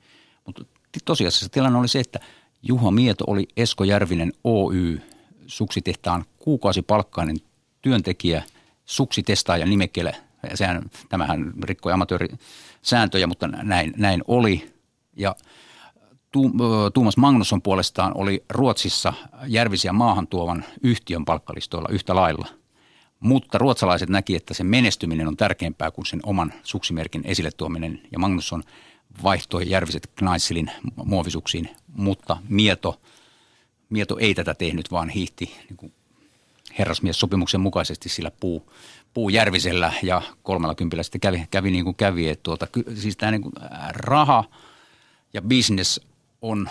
[0.45, 0.63] Mutta
[1.05, 2.19] tosiasiassa tilanne oli se, että–
[2.63, 5.01] Juha Mieto oli Esko Järvinen Oy,
[5.47, 7.37] suksitehtaan kuukausipalkkainen
[7.81, 8.43] työntekijä,
[8.87, 10.15] suksitestaaja nimekkeelle.
[10.53, 14.73] Sehän, tämähän rikkoi amatöörisääntöjä, mutta näin, näin oli.
[15.15, 15.35] Ja
[16.93, 19.13] Tuomas Magnusson puolestaan oli Ruotsissa
[19.47, 22.47] Järvisiä maahan tuovan yhtiön palkkalistoilla yhtä lailla.
[23.19, 28.01] Mutta ruotsalaiset näki, että se menestyminen on tärkeämpää kuin sen oman suksimerkin esille tuominen.
[28.11, 28.63] Ja Magnusson
[29.23, 30.71] vaihtoi Järviset Knaisselin
[31.05, 33.01] muovisuksiin, mutta Mieto,
[33.89, 35.93] Mieto ei tätä tehnyt, vaan hiihti niin
[36.79, 38.71] herrasmies-sopimuksen mukaisesti sillä puu,
[39.13, 42.29] puujärvisellä ja kolmella kympillä sitten kävi, kävi niin kuin kävi.
[42.29, 43.53] Että tuota, siis tämä niin kuin
[43.89, 44.43] raha
[45.33, 46.01] ja business
[46.41, 46.69] on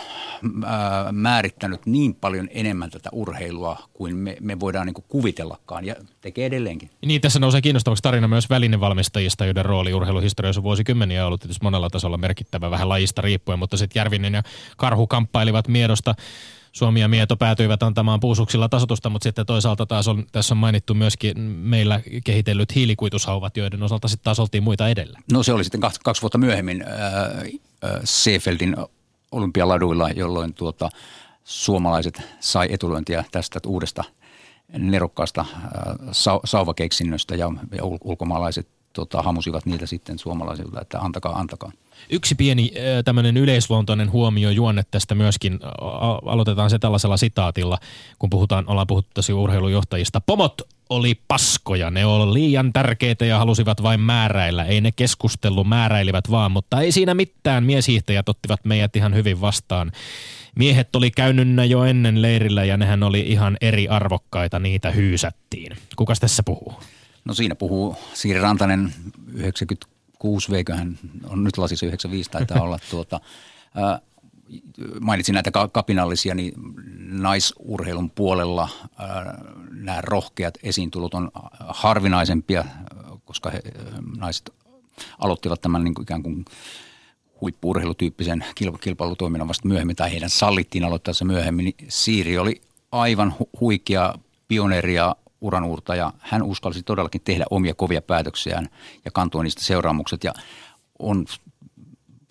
[0.65, 5.95] ää, määrittänyt niin paljon enemmän tätä urheilua kuin me, me voidaan niin kuin kuvitellakaan ja
[6.21, 6.89] tekee edelleenkin.
[7.05, 11.89] Niin, tässä nousee kiinnostavaksi tarina myös välinevalmistajista, joiden rooli urheiluhistoriassa vuosikymmeniä on ollut tietysti monella
[11.89, 14.43] tasolla merkittävä, vähän lajista riippuen, mutta sitten Järvinen ja
[14.77, 16.15] Karhu kamppailivat miedosta
[16.77, 20.93] Suomi ja Mieto päätyivät antamaan puusuksilla tasotusta, mutta sitten toisaalta taas on, tässä on mainittu
[20.93, 25.19] myöskin meillä kehitellyt hiilikuitushauvat, joiden osalta sitten taas oltiin muita edellä.
[25.31, 28.75] No se oli sitten kaksi, kaksi vuotta myöhemmin äh, äh, Seefeldin
[29.31, 30.89] olympialaduilla, jolloin tuota,
[31.43, 34.03] suomalaiset sai etulyöntiä tästä uudesta
[34.77, 38.67] nerokkaasta äh, sauvakeksinnöstä ja, ja ulkomaalaiset
[38.97, 41.71] tota, hamusivat niitä sitten suomalaisilta, että antakaa, antakaa.
[42.09, 42.71] Yksi pieni
[43.05, 45.59] tämmöinen yleisluontoinen huomio juonne tästä myöskin.
[46.25, 47.77] Aloitetaan se tällaisella sitaatilla,
[48.19, 50.21] kun puhutaan, ollaan puhuttu tosi urheilujohtajista.
[50.21, 54.65] Pomot oli paskoja, ne oli liian tärkeitä ja halusivat vain määräillä.
[54.65, 57.63] Ei ne keskustellut, määräilivät vaan, mutta ei siinä mitään.
[57.63, 59.91] Mieshiihtäjät ottivat meidät ihan hyvin vastaan.
[60.55, 65.77] Miehet oli käynynnä jo ennen leirillä ja nehän oli ihan eri arvokkaita, niitä hyysättiin.
[65.95, 66.73] Kukas tässä puhuu?
[67.27, 68.93] No siinä puhuu Siiri Rantanen
[69.33, 70.99] 96 veiköhän
[71.29, 73.19] on nyt lasissa 95 taitaa olla tuota,
[73.75, 73.99] ää,
[74.99, 76.53] mainitsin näitä kapinallisia, niin
[76.97, 82.65] naisurheilun puolella ää, nämä rohkeat esiintulut on harvinaisempia,
[83.25, 83.61] koska he,
[84.17, 84.49] naiset
[85.19, 86.45] aloittivat tämän niin kuin ikään kuin
[87.41, 88.45] huippuurheilutyyppisen
[88.81, 91.63] kilpailutoiminnan vasta myöhemmin, tai heidän sallittiin aloittaa se myöhemmin.
[91.63, 92.61] Niin Siiri oli
[92.91, 94.13] aivan huikea
[94.47, 96.13] pioneeri ja uranuurtaja.
[96.19, 98.69] Hän uskalsi todellakin tehdä omia kovia päätöksiään
[99.05, 100.33] ja kantoi niistä seuraamukset ja
[100.99, 101.25] on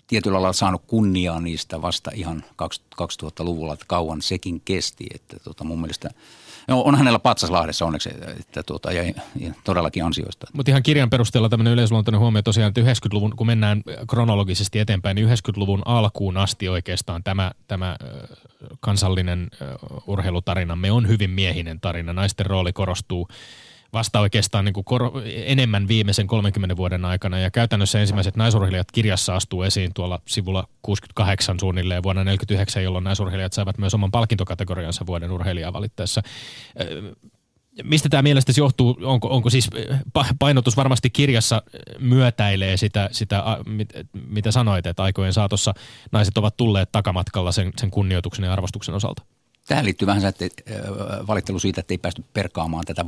[0.07, 2.45] tietyllä lailla saanut kunniaa niistä vasta ihan
[3.13, 5.07] 2000-luvulla, että kauan sekin kesti.
[5.15, 6.11] Että tota mun mielestä–
[6.69, 8.09] No, on hänellä Patsaslahdessa onneksi,
[8.41, 9.03] että tuota, ja,
[9.41, 10.47] ja todellakin ansioista.
[10.53, 15.29] Mutta ihan kirjan perusteella tämmöinen yleisluontoinen huomio tosiaan, että 90-luvun, kun mennään kronologisesti eteenpäin, niin
[15.29, 17.97] 90-luvun alkuun asti oikeastaan tämä, tämä
[18.81, 19.51] kansallinen
[20.07, 22.13] urheilutarinamme on hyvin miehinen tarina.
[22.13, 23.29] Naisten rooli korostuu
[23.93, 27.39] vasta oikeastaan niin kuin kor- enemmän viimeisen 30 vuoden aikana.
[27.39, 33.53] Ja käytännössä ensimmäiset naisurheilijat kirjassa astuu esiin tuolla sivulla 68 suunnilleen vuonna 1949, jolloin naisurheilijat
[33.53, 36.23] saivat myös oman palkintokategoriansa vuoden urheilijaa valittaessa.
[37.83, 38.99] Mistä tämä mielestäsi johtuu?
[39.03, 39.71] Onko, onko siis
[40.39, 41.63] painotus varmasti kirjassa
[41.99, 43.45] myötäilee sitä, sitä
[44.29, 45.75] mitä sanoit, että aikojen saatossa
[46.13, 49.23] naiset ovat tulleet takamatkalla sen, sen kunnioituksen ja arvostuksen osalta?
[49.69, 50.45] Tähän liittyy vähän se, että
[51.27, 53.05] valittelu siitä, että ei päästy perkaamaan tätä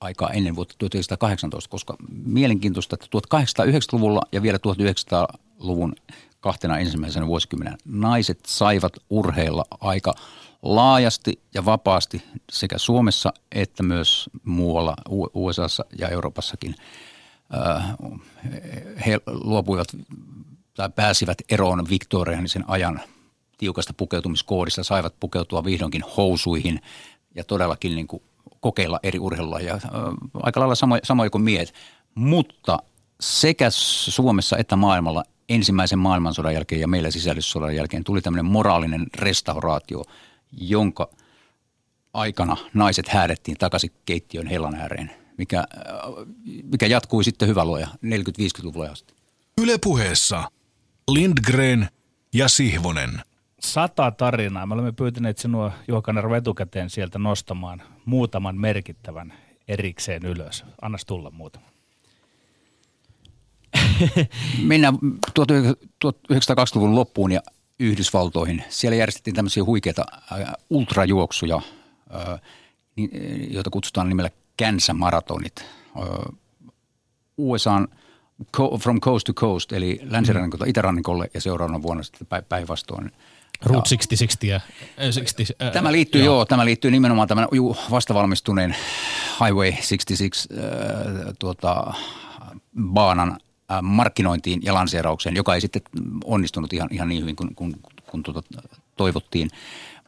[0.00, 5.94] aikaa ennen vuotta 1918, koska mielenkiintoista, että 1890-luvulla ja vielä 1900-luvun
[6.40, 10.14] kahtena ensimmäisenä vuosikymmenen naiset saivat urheilla aika
[10.62, 12.22] laajasti ja vapaasti
[12.52, 14.94] sekä Suomessa että myös muualla
[15.34, 16.74] USAssa ja Euroopassakin.
[17.76, 17.94] Äh,
[19.06, 19.88] he luopuivat
[20.74, 23.00] tai pääsivät eroon viktorianisen ajan
[23.58, 26.80] tiukasta pukeutumiskoodista, saivat pukeutua vihdoinkin housuihin
[27.34, 28.22] ja todellakin niin kuin
[28.60, 29.80] kokeilla eri urheilulajia,
[30.34, 31.74] aika lailla samoja, samoja kuin miehet.
[32.14, 32.78] Mutta
[33.20, 40.04] sekä Suomessa että maailmalla ensimmäisen maailmansodan jälkeen ja meillä sisällissodan jälkeen tuli tämmöinen moraalinen restauraatio,
[40.52, 41.10] jonka
[42.14, 45.64] aikana naiset häädettiin takaisin keittiön hellan ääreen, mikä,
[46.62, 49.14] mikä jatkui sitten hyvä luoja 40-50-luvulla asti.
[49.60, 50.50] Ylepuheessa
[51.10, 51.88] Lindgren
[52.34, 53.20] ja Sihvonen
[53.60, 54.66] sata tarinaa.
[54.66, 56.02] Me olemme pyytäneet sinua Juha
[56.36, 59.34] etukäteen sieltä nostamaan muutaman merkittävän
[59.68, 60.64] erikseen ylös.
[60.82, 61.66] Annas tulla muutama.
[64.62, 64.94] Mennään
[65.40, 67.40] 1920-luvun loppuun ja
[67.80, 68.64] Yhdysvaltoihin.
[68.68, 71.60] Siellä järjestettiin tämmöisiä huikeita äh, ultrajuoksuja,
[72.14, 72.40] äh,
[73.50, 75.60] joita kutsutaan nimellä Kansas-maratonit.
[75.60, 75.64] Äh,
[77.38, 77.88] USAn
[78.80, 83.12] From Coast to Coast, eli länsirannikolta itärannikolle ja seuraavana vuonna sitten päinvastoin–
[83.62, 84.60] Route 60, ja,
[85.14, 86.34] 60 äh, Tämä liittyy, joo.
[86.34, 88.76] joo, tämä liittyy nimenomaan tämän juu, vastavalmistuneen
[89.44, 91.92] Highway 66 äh, tuota,
[92.82, 93.30] baanan
[93.70, 95.82] äh, markkinointiin ja lanseeraukseen, joka ei sitten
[96.24, 97.74] onnistunut ihan, ihan niin hyvin kuin, kuin,
[98.10, 98.42] kuin tuota,
[98.96, 99.50] toivottiin.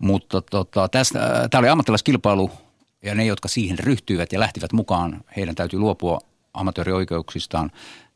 [0.01, 2.51] Mutta tota, tästä, tämä oli ammattilaiskilpailu
[3.03, 6.19] ja ne, jotka siihen ryhtyivät ja lähtivät mukaan, heidän täytyy luopua
[6.55, 7.71] amatöörioikeuksistaan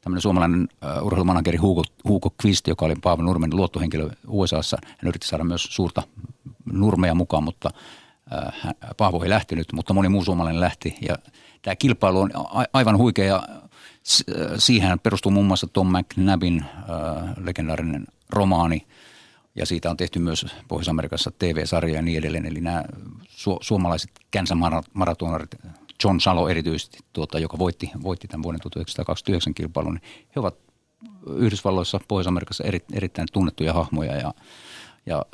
[0.04, 0.68] tämmöinen suomalainen
[1.00, 4.78] uh, urheilumanageri Hugo, Hugo Quist, joka oli Paavo Nurmen luottohenkilö USAssa.
[4.86, 6.02] Hän yritti saada myös suurta
[6.72, 7.70] nurmeja mukaan, mutta
[8.96, 10.96] Paavo ei lähtenyt, mutta moni muu suomalainen lähti.
[11.08, 11.16] Ja
[11.62, 12.30] tämä kilpailu on
[12.72, 13.42] aivan huikea ja
[14.58, 16.64] siihen perustuu muun muassa Tom McNabin
[17.44, 18.86] legendaarinen romaani.
[19.54, 22.46] Ja siitä on tehty myös Pohjois-Amerikassa TV-sarja ja niin edelleen.
[22.46, 22.84] Eli nämä
[23.28, 25.50] su- suomalaiset känsämaratonarit,
[26.04, 30.02] John Salo erityisesti, tuota, joka voitti, voitti tämän vuoden 1929 kilpailun, niin
[30.36, 30.58] he ovat
[31.36, 34.34] Yhdysvalloissa, Pohjois-Amerikassa eri, erittäin tunnettuja hahmoja ja,
[35.06, 35.24] ja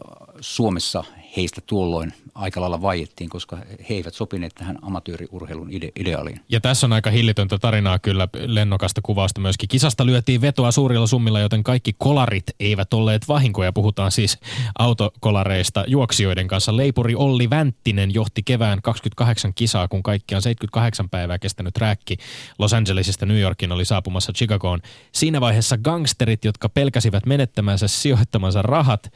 [0.41, 1.05] Suomessa
[1.37, 3.57] heistä tuolloin aika lailla vaiettiin, koska
[3.89, 6.41] he eivät sopineet tähän amatööriurheilun ide- ideaaliin.
[6.49, 9.69] Ja tässä on aika hillitöntä tarinaa kyllä, lennokasta kuvausta myöskin.
[9.69, 13.73] Kisasta lyötiin vetoa suurilla summilla, joten kaikki kolarit eivät olleet vahinkoja.
[13.73, 14.39] Puhutaan siis
[14.79, 16.77] autokolareista juoksijoiden kanssa.
[16.77, 22.17] Leipuri Olli Vänttinen johti kevään 28 kisaa, kun kaikkiaan 78 päivää kestänyt rääkki
[22.59, 24.81] Los Angelesista New Yorkin oli saapumassa Chicagoon.
[25.13, 29.13] Siinä vaiheessa gangsterit, jotka pelkäsivät menettämänsä sijoittamansa rahat,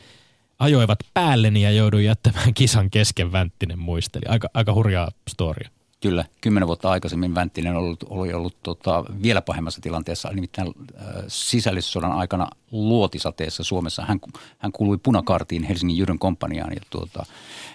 [0.64, 4.24] ajoivat päälleni ja jouduin jättämään kisan kesken Vänttinen muisteli.
[4.28, 5.68] Aika, aika hurjaa storia.
[6.00, 12.12] Kyllä, kymmenen vuotta aikaisemmin Vänttinen oli, oli ollut tota, vielä pahemmassa tilanteessa, nimittäin äh, sisällissodan
[12.12, 14.04] aikana luotisateessa Suomessa.
[14.04, 14.20] Hän,
[14.58, 17.26] hän kuului punakaartiin Helsingin Jyrön komppaniaan ja tuota,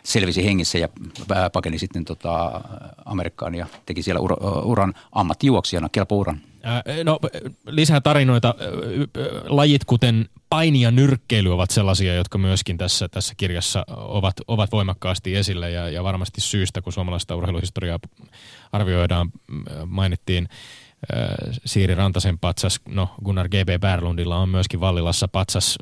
[0.03, 0.89] selvisi hengissä ja
[1.53, 2.61] pakeni sitten tota,
[3.05, 6.41] Amerikkaan ja teki siellä ura, uran ammattijuoksijana, kelpo uran.
[7.03, 7.19] No
[7.67, 8.55] lisää tarinoita.
[9.47, 15.35] Lajit kuten paini ja nyrkkeily ovat sellaisia, jotka myöskin tässä, tässä kirjassa ovat, ovat voimakkaasti
[15.35, 17.99] esillä ja, ja varmasti syystä, kun suomalaista urheiluhistoriaa
[18.71, 19.31] arvioidaan,
[19.85, 20.49] mainittiin
[21.65, 23.81] Siiri Rantasen patsas, no Gunnar G.B.
[23.81, 25.77] Berlundilla on myöskin Vallilassa patsas.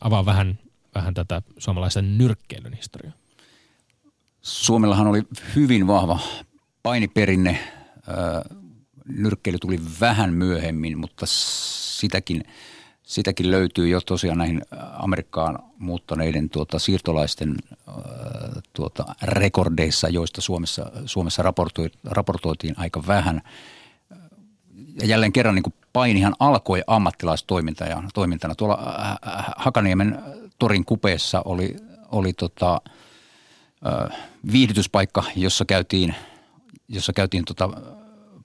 [0.00, 0.58] Avaa vähän,
[0.94, 3.14] vähän tätä suomalaisen nyrkkeilyn historiaa.
[4.42, 5.22] Suomellahan oli
[5.56, 6.18] hyvin vahva
[6.82, 7.58] painiperinne
[9.08, 12.44] nyrkkeily tuli vähän myöhemmin, mutta sitäkin,
[13.02, 17.56] sitäkin löytyy jo tosiaan näihin Amerikkaan muuttaneiden tuota, siirtolaisten
[18.72, 21.42] tuota, rekordeissa, joista Suomessa, Suomessa
[22.04, 23.42] raportoitiin aika vähän.
[25.00, 28.08] Ja jälleen kerran niin painihan alkoi ammattilaistoimintana.
[28.14, 28.54] Toimintana.
[28.54, 28.78] Tuolla
[29.56, 30.22] Hakaniemen
[30.58, 31.76] torin kupeessa oli,
[32.10, 32.80] oli tota,
[34.52, 36.14] viihdytyspaikka, jossa käytiin,
[36.88, 37.70] jossa käytiin tota,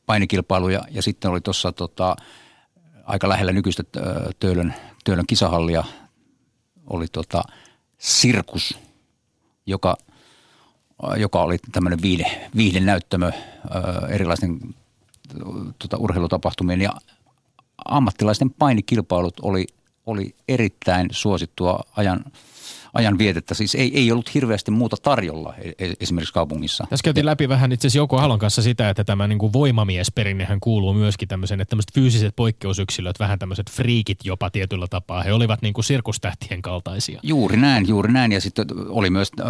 [0.10, 2.16] painikilpailuja ja sitten oli tuossa tota,
[3.04, 3.84] aika lähellä nykyistä
[4.40, 5.84] Töölön, Töölön kisahallia
[6.88, 7.44] oli tota,
[7.98, 8.80] sirkus,
[9.66, 9.98] joka,
[11.18, 13.32] joka oli tämmöinen viihde, viihdenäyttämö
[14.10, 14.60] erilaisten
[15.80, 16.94] tota, urheilutapahtumien ja
[17.86, 19.68] ammattilaisten painikilpailut oli,
[20.06, 22.24] oli erittäin suosittua ajan–
[22.94, 23.54] ajan vietettä.
[23.54, 26.88] Siis ei, ei ollut hirveästi muuta tarjolla e, e, esimerkiksi kaupungissa.
[26.90, 30.60] Tässä käytiin läpi vähän itse asiassa Jouko Halon kanssa sitä, että tämä niin kuin voimamiesperinnehän
[30.60, 35.24] kuuluu myöskin tämmöisen, että tämmöiset fyysiset poikkeusyksilöt, vähän tämmöiset friikit jopa tietyllä tapaa.
[35.24, 37.20] He olivat niin kuin sirkustähtien kaltaisia.
[37.24, 38.32] Juuri näin, juuri näin.
[38.32, 39.48] Ja sitten oli myös äh,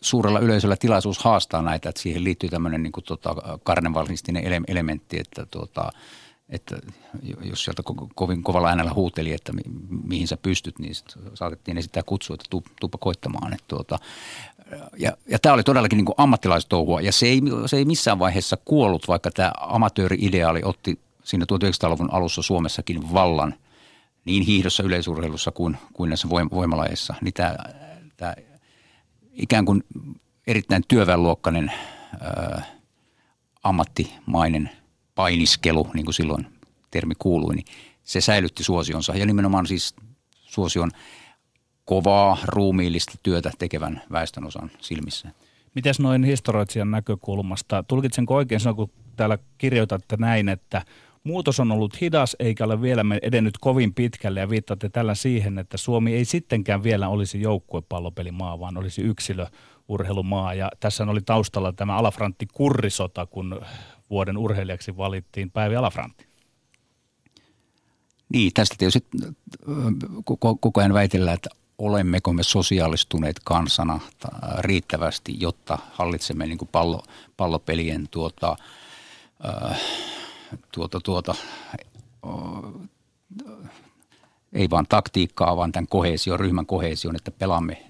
[0.00, 5.46] suurella yleisöllä tilaisuus haastaa näitä, että siihen liittyy tämmöinen niin kuin, tota, karnevalistinen elementti, että
[5.46, 5.92] tuota,
[6.50, 6.78] että
[7.42, 7.82] jos sieltä
[8.14, 9.62] kovin kovalla äänellä huuteli, että mi-
[10.04, 10.94] mihin sä pystyt, niin
[11.34, 13.52] saatettiin esittää kutsua, että tuu, tuupa koittamaan.
[13.52, 13.98] Että tuota,
[14.98, 19.08] ja, ja tämä oli todellakin niin ammattilaistouhua ja se ei, se ei missään vaiheessa kuollut,
[19.08, 23.54] vaikka tämä amatööri-ideaali otti siinä 1900-luvun alussa Suomessakin vallan
[24.24, 27.14] niin hiihdossa, yleisurheilussa kuin, kuin näissä voim- voimalajeissa.
[27.20, 27.56] Niin tämä,
[28.16, 28.34] tämä
[29.32, 29.84] ikään kuin
[30.46, 31.72] erittäin työväenluokkainen
[32.20, 32.64] ää,
[33.62, 34.70] ammattimainen–
[35.20, 36.46] painiskelu, niin kuin silloin
[36.90, 37.64] termi kuului, niin
[38.02, 39.94] se säilytti suosionsa ja nimenomaan siis
[40.32, 40.90] suosion
[41.84, 45.28] kovaa ruumiillista työtä tekevän väestönosan silmissä.
[45.74, 47.82] Mites noin historioitsijan näkökulmasta?
[47.82, 50.82] Tulkitsenko oikein sanoa, kun täällä kirjoitatte näin, että
[51.24, 55.76] muutos on ollut hidas eikä ole vielä edennyt kovin pitkälle ja viittaatte tällä siihen, että
[55.76, 60.54] Suomi ei sittenkään vielä olisi joukkuepallopelimaa, vaan olisi yksilöurheilumaa.
[60.54, 63.60] Ja tässä oli taustalla tämä Alafrantti Kurrisota, kun
[64.10, 66.26] vuoden urheilijaksi valittiin Päivi Alafrantti.
[68.32, 69.08] Niin, tästä tietysti
[70.60, 74.00] koko ajan väitellään, että olemmeko me sosiaalistuneet kansana
[74.58, 77.02] riittävästi, jotta hallitsemme niin kuin pallo,
[77.36, 78.56] pallopelien tuota,
[80.72, 81.34] tuota, tuota,
[84.52, 87.86] ei vaan taktiikkaa, vaan tämän kohesion, ryhmän kohesion, että pelaamme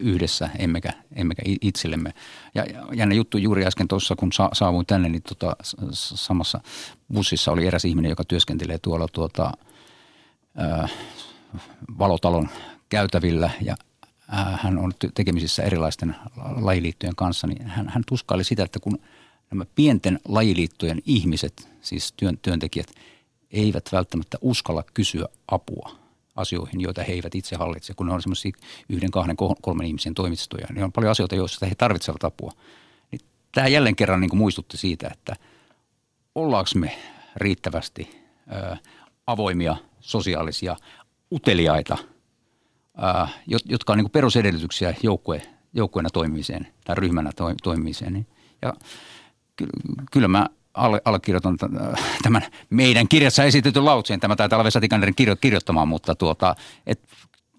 [0.00, 2.14] yhdessä, emmekä, emmekä itsellemme.
[2.54, 5.56] Ja jännä juttu juuri äsken tuossa, kun sa, saavuin tänne, niin tota,
[5.92, 6.60] samassa
[7.14, 9.52] bussissa oli eräs ihminen, joka työskentelee tuolla tuota,
[10.56, 10.88] ää,
[11.98, 12.48] valotalon
[12.88, 13.76] käytävillä ja
[14.28, 16.16] ää, hän on tekemisissä erilaisten
[16.60, 18.98] lajiliittojen kanssa, niin hän, hän tuskaili sitä, että kun
[19.50, 22.86] nämä pienten lajiliittojen ihmiset, siis työn, työntekijät,
[23.52, 25.90] eivät välttämättä uskalla kysyä apua–
[26.36, 28.52] asioihin, joita he eivät itse hallitse, kun ne on semmoisia
[28.88, 30.66] yhden, kahden, kolmen ihmisen toimistoja.
[30.72, 32.52] Niin on paljon asioita, joissa he tarvitsevat apua.
[33.10, 33.20] Niin
[33.52, 35.36] tämä jälleen kerran niin kuin muistutti siitä, että
[36.34, 36.98] ollaanko me
[37.36, 38.10] riittävästi
[39.26, 40.76] avoimia, sosiaalisia,
[41.32, 41.98] uteliaita,
[43.64, 45.42] jotka on niin kuin perusedellytyksiä joukkue,
[45.74, 47.30] joukkueena toimimiseen tai ryhmänä
[47.62, 48.26] toimimiseen.
[48.62, 48.72] Ja
[50.10, 50.46] kyllä mä
[51.04, 51.56] allekirjoitan
[52.22, 54.20] tämän meidän kirjassa esitetyn lautseen.
[54.20, 56.54] Tämä taitaa olla Vesa Tikanerin kirjo, kirjoittamaan, mutta tuota,
[56.86, 57.00] et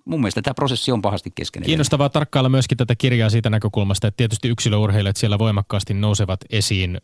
[0.06, 1.64] mun mielestä tämä prosessi on pahasti kesken.
[1.64, 6.98] Kiinnostavaa tarkkailla myöskin tätä kirjaa siitä näkökulmasta, että tietysti yksilöurheilijat siellä voimakkaasti nousevat esiin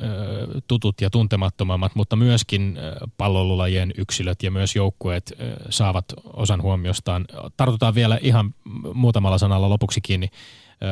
[0.68, 2.80] tutut ja tuntemattomammat, mutta myöskin
[3.18, 5.34] pallolulajien yksilöt ja myös joukkueet
[5.70, 7.26] saavat osan huomiostaan.
[7.58, 8.54] Tartutaan vielä ihan
[8.94, 10.30] muutamalla sanalla lopuksi kiinni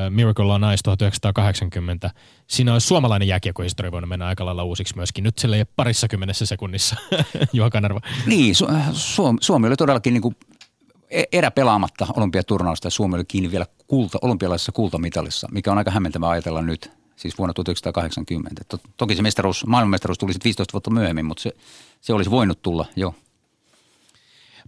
[0.09, 2.11] Miracle on Ice 1980.
[2.47, 5.23] Siinä olisi suomalainen jääkiekkohistoria voinut mennä aika lailla uusiksi myöskin.
[5.23, 6.95] Nyt sille ei parissa kymmenessä sekunnissa,
[7.53, 8.01] Juha Kanerva.
[8.25, 10.35] Niin, Su- Suomi, Suomi oli todellakin niin kuin
[11.09, 16.29] e-, eräpelaamatta olympiaturnausta ja Suomi oli kiinni vielä kulta, olympialaisessa kultamitalissa, mikä on aika hämmentävää
[16.29, 18.61] ajatella nyt, siis vuonna 1980.
[18.97, 21.51] Toki se mestaruus, maailmanmestaruus tuli sitten 15 vuotta myöhemmin, mutta se,
[22.01, 23.15] se olisi voinut tulla jo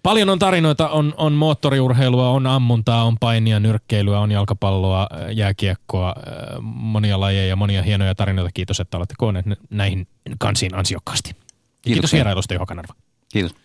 [0.04, 6.16] Paljon on tarinoita, on, on moottoriurheilua, on ammuntaa, on painia, nyrkkeilyä, on jalkapalloa, jääkiekkoa,
[6.62, 8.52] monia lajeja ja monia hienoja tarinoita.
[8.54, 10.08] Kiitos, että olette koonneet näihin
[10.40, 11.34] kansiin ansiokkaasti.
[11.34, 12.94] Kiitos, Kiitos vierailusta, Juha Kanerva.
[13.32, 13.56] Kiitos.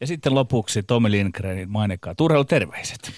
[0.00, 2.14] Ja sitten lopuksi Tomi Lindgrenin mainekkaa.
[2.48, 3.12] terveiset.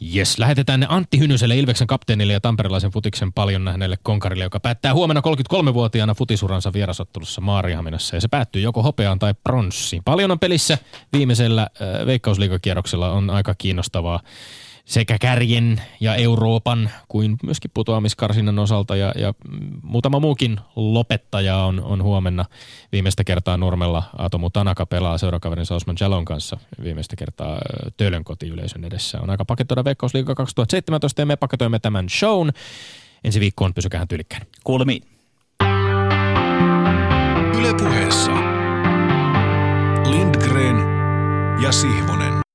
[0.00, 4.94] Jes, lähetetään ne Antti Hynyselle, Ilveksen kapteenille ja tamperelaisen futiksen paljon nähneelle konkarille, joka päättää
[4.94, 8.16] huomenna 33-vuotiaana futisuransa vierasottelussa Maarihaminassa.
[8.16, 10.02] Ja se päättyy joko hopeaan tai pronssiin.
[10.04, 10.78] Paljon on pelissä
[11.12, 14.20] viimeisellä äh, veikkausliikakierroksella on aika kiinnostavaa
[14.86, 19.34] sekä kärjen ja Euroopan kuin myöskin putoamiskarsinnan osalta ja, ja
[19.82, 22.44] muutama muukin lopettaja on, on huomenna
[22.92, 24.02] viimeistä kertaa Nurmella.
[24.18, 27.58] Atomu Tanaka pelaa seurakaverin Osman Jalon kanssa viimeistä kertaa
[27.96, 29.20] Töölön kotiyleisön edessä.
[29.20, 32.50] On aika paketoida Veikkausliiga 2017 ja me paketoimme tämän shown.
[33.24, 34.42] Ensi viikkoon pysykähän tyylikkään.
[34.64, 35.02] Kuulemiin.
[37.58, 38.32] Yle puheessa
[40.10, 40.76] Lindgren
[41.62, 42.36] ja Sihvonen.